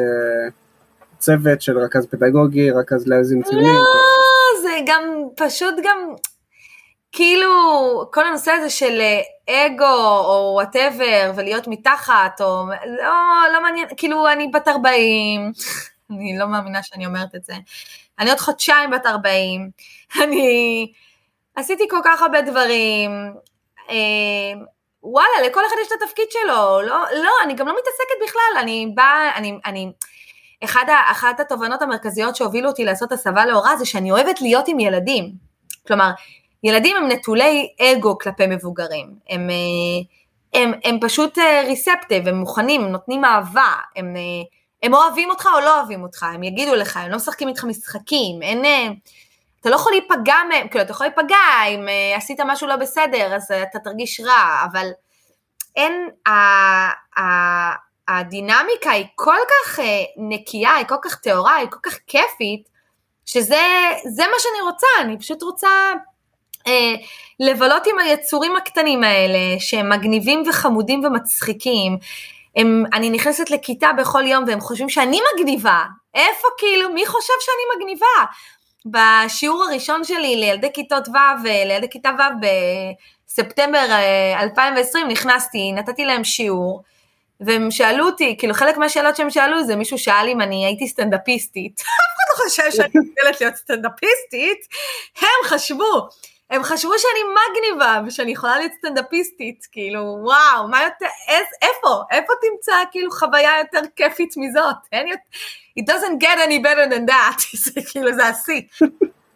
צוות 1.19 1.61
של 1.61 1.77
רכז 1.77 2.07
פדגוגי, 2.07 2.71
רכז 2.71 3.07
להזין 3.07 3.43
ציונים. 3.43 3.67
לא, 3.67 4.61
זה 4.61 4.79
גם 4.85 5.03
פשוט 5.35 5.75
גם, 5.83 5.97
כאילו, 7.11 7.49
כל 8.13 8.25
הנושא 8.27 8.51
הזה 8.51 8.69
של 8.69 9.01
אגו 9.49 10.19
או 10.19 10.51
וואטאבר 10.53 11.31
ולהיות 11.35 11.67
מתחת, 11.67 12.41
או 12.41 12.63
לא, 12.85 13.13
לא 13.53 13.61
מעניין, 13.61 13.87
כאילו 13.97 14.31
אני 14.31 14.47
בת 14.53 14.67
40, 14.67 15.51
אני 16.11 16.37
לא 16.37 16.47
מאמינה 16.47 16.83
שאני 16.83 17.05
אומרת 17.05 17.35
את 17.35 17.43
זה, 17.43 17.53
אני 18.19 18.29
עוד 18.29 18.39
חודשיים 18.39 18.91
בת 18.91 19.05
40, 19.05 19.69
אני 20.23 20.91
עשיתי 21.55 21.83
כל 21.89 21.99
כך 22.03 22.21
הרבה 22.21 22.41
דברים, 22.41 23.11
אה, 23.89 23.95
וואלה, 25.03 25.41
לכל 25.45 25.61
אחד 25.67 25.75
יש 25.81 25.87
את 25.87 26.01
התפקיד 26.01 26.25
שלו, 26.31 26.81
לא, 26.81 27.05
לא, 27.23 27.31
אני 27.43 27.53
גם 27.53 27.67
לא 27.67 27.73
מתעסקת 27.73 28.27
בכלל, 28.27 28.61
אני 28.61 28.91
באה, 28.95 29.35
אני, 29.35 29.59
אני, 29.65 29.91
אחד, 30.63 30.85
אחת 31.11 31.39
התובנות 31.39 31.81
המרכזיות 31.81 32.35
שהובילו 32.35 32.69
אותי 32.69 32.85
לעשות 32.85 33.11
הסבה 33.11 33.45
להוראה 33.45 33.77
זה 33.77 33.85
שאני 33.85 34.11
אוהבת 34.11 34.41
להיות 34.41 34.67
עם 34.67 34.79
ילדים. 34.79 35.31
כלומר, 35.87 36.11
ילדים 36.63 36.95
הם 36.97 37.07
נטולי 37.11 37.73
אגו 37.81 38.17
כלפי 38.17 38.47
מבוגרים, 38.47 39.15
הם, 39.29 39.49
אה, 39.49 40.61
הם, 40.61 40.71
הם 40.83 40.99
פשוט 41.01 41.37
ריספטיב, 41.65 42.27
אה, 42.27 42.33
הם 42.33 42.39
מוכנים, 42.39 42.81
הם 42.81 42.91
נותנים 42.91 43.25
אהבה, 43.25 43.73
הם, 43.95 44.15
אה, 44.15 44.21
הם 44.83 44.93
אוהבים 44.93 45.29
אותך 45.29 45.49
או 45.55 45.59
לא 45.59 45.79
אוהבים 45.79 46.03
אותך, 46.03 46.23
הם 46.23 46.43
יגידו 46.43 46.75
לך, 46.75 46.97
הם 46.97 47.11
לא 47.11 47.15
משחקים 47.15 47.47
איתך 47.47 47.63
משחקים, 47.63 48.41
אין, 48.41 48.63
אתה 49.61 49.69
לא 49.69 49.75
יכול 49.75 49.91
להיפגע 49.91 50.35
מהם, 50.49 50.67
כאילו 50.67 50.83
אתה 50.83 50.91
יכול 50.91 51.07
להיפגע 51.07 51.63
אם 51.67 51.87
עשית 52.15 52.39
משהו 52.39 52.67
לא 52.67 52.75
בסדר, 52.75 53.35
אז 53.35 53.51
אתה 53.51 53.79
תרגיש 53.79 54.19
רע, 54.19 54.65
אבל 54.71 54.87
אין, 55.75 56.09
ה, 56.27 56.31
ה, 57.19 57.86
הדינמיקה 58.07 58.91
היא 58.91 59.05
כל 59.15 59.37
כך 59.49 59.79
נקייה, 60.17 60.75
היא 60.75 60.85
כל 60.87 60.95
כך 61.01 61.15
טהורה, 61.15 61.55
היא 61.55 61.67
כל 61.69 61.79
כך 61.83 61.97
כיפית, 62.07 62.69
שזה 63.25 63.57
מה 64.17 64.39
שאני 64.39 64.61
רוצה, 64.61 64.87
אני 65.01 65.19
פשוט 65.19 65.43
רוצה 65.43 65.69
אה, 66.67 66.93
לבלות 67.39 67.87
עם 67.87 67.99
היצורים 67.99 68.55
הקטנים 68.55 69.03
האלה, 69.03 69.59
שהם 69.59 69.89
מגניבים 69.89 70.43
וחמודים 70.49 71.03
ומצחיקים. 71.03 71.97
הם, 72.55 72.83
אני 72.93 73.09
נכנסת 73.09 73.49
לכיתה 73.49 73.87
בכל 73.97 74.23
יום 74.27 74.43
והם 74.47 74.59
חושבים 74.59 74.89
שאני 74.89 75.19
מגניבה. 75.33 75.83
איפה 76.15 76.47
כאילו, 76.57 76.93
מי 76.93 77.05
חושב 77.05 77.33
שאני 77.39 77.63
מגניבה? 77.75 78.25
בשיעור 78.85 79.63
הראשון 79.63 80.03
שלי 80.03 80.35
לילדי 80.35 80.73
כיתות 80.73 81.07
ו', 81.07 81.47
לילדי 81.47 81.89
כיתה 81.89 82.09
ו' 82.17 82.45
בספטמבר 83.27 83.85
2020 84.39 85.05
אה, 85.05 85.11
נכנסתי, 85.11 85.71
נתתי 85.71 86.05
להם 86.05 86.23
שיעור. 86.23 86.83
והם 87.39 87.71
שאלו 87.71 88.05
אותי, 88.05 88.35
כאילו 88.39 88.53
חלק 88.53 88.77
מהשאלות 88.77 89.15
שהם 89.15 89.29
שאלו 89.29 89.63
זה 89.63 89.75
מישהו 89.75 89.97
שאל 89.97 90.29
אם 90.29 90.41
אני 90.41 90.65
הייתי 90.65 90.87
סטנדאפיסטית. 90.87 91.79
אף 91.81 91.85
אחד 91.85 92.23
לא 92.29 92.45
חושב 92.45 92.71
שאני 92.71 92.87
מתנהלת 93.05 93.41
להיות 93.41 93.55
סטנדאפיסטית, 93.55 94.67
הם 95.17 95.43
חשבו. 95.45 96.09
הם 96.49 96.63
חשבו 96.63 96.91
שאני 96.97 97.19
מגניבה 97.23 98.01
ושאני 98.07 98.31
יכולה 98.31 98.57
להיות 98.57 98.71
סטנדאפיסטית, 98.77 99.67
כאילו 99.71 100.17
וואו, 100.21 100.67
מה 100.67 100.83
יותר, 100.83 101.05
איז, 101.27 101.45
איפה, 101.61 102.01
איפה 102.11 102.33
תמצא 102.41 102.73
כאילו 102.91 103.11
חוויה 103.11 103.51
יותר 103.59 103.87
כיפית 103.95 104.33
מזאת? 104.37 104.75
אין 104.91 105.07
יותר, 105.07 105.21
it 105.79 105.83
doesn't 105.83 106.23
get 106.23 106.47
any 106.47 106.63
better 106.63 106.93
than 106.93 107.11
that, 107.11 107.41
זה 107.63 107.81
כאילו 107.91 108.13
זה 108.13 108.25
השיא, 108.25 108.61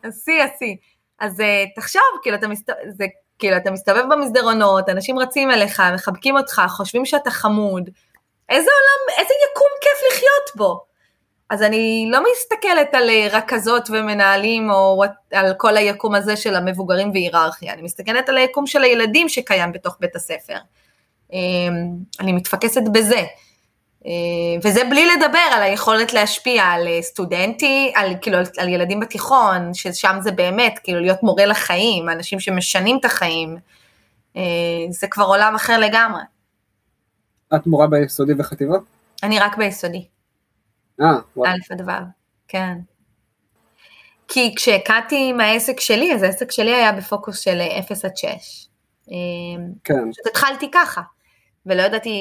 השיא 0.04 0.44
השיא. 0.44 0.76
אז 1.20 1.40
uh, 1.40 1.44
תחשוב, 1.76 2.02
כאילו 2.22 2.38
אתה, 2.38 2.48
מסת... 2.48 2.70
זה, 2.90 3.06
כאילו 3.42 3.58
אתה 3.58 3.72
מסתובב 3.72 4.04
במסדרונות, 4.12 4.90
אנשים 4.90 5.20
רצים 5.20 5.52
אליך, 5.52 5.84
מחבקים 5.94 6.38
אותך, 6.38 6.62
חושבים 6.70 7.06
שאתה 7.06 7.32
חמוד, 7.32 7.90
איזה 8.50 8.70
עולם, 8.72 9.20
איזה 9.20 9.34
יקום 9.52 9.70
כיף 9.82 10.12
לחיות 10.12 10.56
בו. 10.56 10.84
אז 11.50 11.62
אני 11.64 12.08
לא 12.12 12.20
מסתכלת 12.32 12.94
על 12.94 13.10
אה, 13.10 13.28
רכזות 13.32 13.90
ומנהלים 13.90 14.72
או 14.72 15.04
על 15.32 15.54
כל 15.58 15.78
היקום 15.78 16.16
הזה 16.16 16.38
של 16.38 16.56
המבוגרים 16.56 17.12
והיררכיה, 17.12 17.74
אני 17.74 17.82
מסתכלת 17.82 18.30
על 18.30 18.38
היקום 18.38 18.68
של 18.68 18.84
הילדים 18.84 19.30
שקיים 19.30 19.72
בתוך 19.72 19.98
בית 20.00 20.16
הספר. 20.16 20.58
אמ, 21.34 21.40
אני 22.20 22.32
מתפקסת 22.32 22.82
בזה. 22.94 23.22
אה, 24.06 24.12
וזה 24.64 24.84
בלי 24.90 25.06
לדבר 25.16 25.50
על 25.52 25.62
היכולת 25.64 26.14
להשפיע 26.14 26.64
על 26.64 26.88
אה, 26.88 27.02
סטודנטי, 27.02 27.92
על, 27.96 28.14
כאילו, 28.22 28.38
על 28.58 28.70
ילדים 28.70 29.00
בתיכון, 29.00 29.74
ששם 29.74 30.18
זה 30.22 30.32
באמת, 30.32 30.80
כאילו 30.84 31.00
להיות 31.00 31.24
מורה 31.24 31.46
לחיים, 31.46 32.10
אנשים 32.10 32.40
שמשנים 32.40 32.98
את 33.00 33.06
החיים, 33.06 33.58
זה 34.90 35.08
כבר 35.08 35.24
עולם 35.24 35.56
אחר 35.56 35.80
לגמרי. 35.80 36.22
את 37.56 37.68
מורה 37.68 37.88
ביסודי 37.88 38.34
וחטיבה? 38.38 38.78
אני 39.24 39.40
רק 39.40 39.58
ביסודי. 39.58 40.06
אה, 41.02 41.18
א' 41.46 41.74
עד 41.74 41.82
ו', 41.90 41.92
כן. 42.48 42.78
כי 44.28 44.54
כשהקעתי 44.56 45.30
עם 45.30 45.40
העסק 45.40 45.80
שלי, 45.80 46.14
אז 46.16 46.24
העסק 46.24 46.52
שלי 46.52 46.76
היה 46.76 46.92
בפוקוס 46.92 47.40
של 47.40 47.62
0 47.80 48.06
עד 48.06 48.18
6. 48.18 48.28
אמ, 49.12 49.16
כן. 49.84 50.12
פשוט 50.12 50.28
התחלתי 50.28 50.72
ככה, 50.72 51.02
ולא 51.66 51.82
ידעתי 51.82 52.12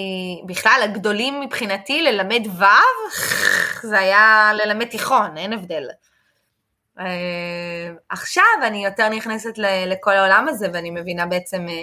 בכלל, 0.46 0.80
הגדולים 0.84 1.40
מבחינתי 1.40 2.02
ללמד 2.02 2.42
ו', 2.58 2.64
זה 3.82 3.98
היה 3.98 4.50
ללמד 4.54 4.84
תיכון, 4.86 5.36
אין 5.36 5.52
הבדל. 5.52 5.88
אמ, 7.00 7.04
עכשיו 8.08 8.44
אני 8.62 8.84
יותר 8.84 9.08
נכנסת 9.08 9.58
לכל 9.86 10.10
העולם 10.10 10.46
הזה, 10.48 10.66
ואני 10.72 10.90
מבינה 10.90 11.26
בעצם 11.26 11.66
אה, 11.68 11.74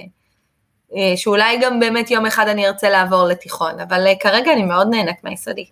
אה, 0.96 1.17
שאולי 1.17 1.60
גם 1.62 1.80
באמת 1.80 2.12
יום 2.12 2.26
אחד 2.26 2.48
אני 2.48 2.67
ארצה 2.67 2.89
לעבור 2.89 3.28
לתיכון, 3.28 3.80
אבל 3.80 4.08
אה, 4.08 4.13
כרגע 4.20 4.54
אני 4.54 4.63
מאוד 4.63 4.88
נהנית 4.89 5.24
מהיסודי. 5.24 5.65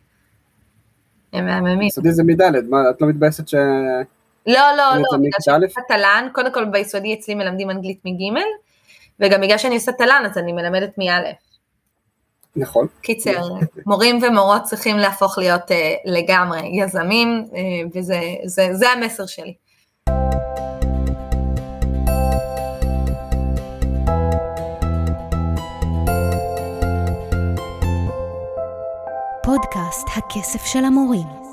הם 1.33 1.45
מהממים. 1.45 1.81
יסודי 1.81 2.11
זה 2.11 2.23
מדלת, 2.23 2.63
מה, 2.69 2.77
את 2.89 3.01
לא 3.01 3.07
מתבאסת 3.07 3.47
ש... 3.47 3.55
לא, 4.47 4.61
לא, 4.77 4.95
לא, 4.95 5.17
בגלל 5.17 5.39
שאני 5.41 5.65
עושה 5.65 5.81
תל"ן, 5.87 6.27
קודם 6.33 6.53
כל 6.53 6.65
ביסודי 6.65 7.13
אצלי 7.13 7.35
מלמדים 7.35 7.69
אנגלית 7.69 7.99
מג' 8.05 8.41
וגם 9.19 9.41
בגלל 9.41 9.57
שאני 9.57 9.75
עושה 9.75 9.91
תל"ן 9.91 10.23
אז 10.25 10.37
אני 10.37 10.53
מלמדת 10.53 10.97
מא'. 10.97 11.44
נכון. 12.55 12.87
קיצר, 13.01 13.41
מורים 13.85 14.19
ומורות 14.23 14.63
צריכים 14.63 14.97
להפוך 14.97 15.37
להיות 15.37 15.71
uh, 15.71 15.73
לגמרי 16.05 16.81
יזמים, 16.83 17.45
uh, 17.51 17.55
וזה 17.93 18.19
זה, 18.45 18.67
זה 18.73 18.89
המסר 18.89 19.25
שלי. 19.25 19.53
פודקאסט 29.43 30.07
הכסף 30.17 30.65
של 30.65 30.85
המורים 30.85 31.44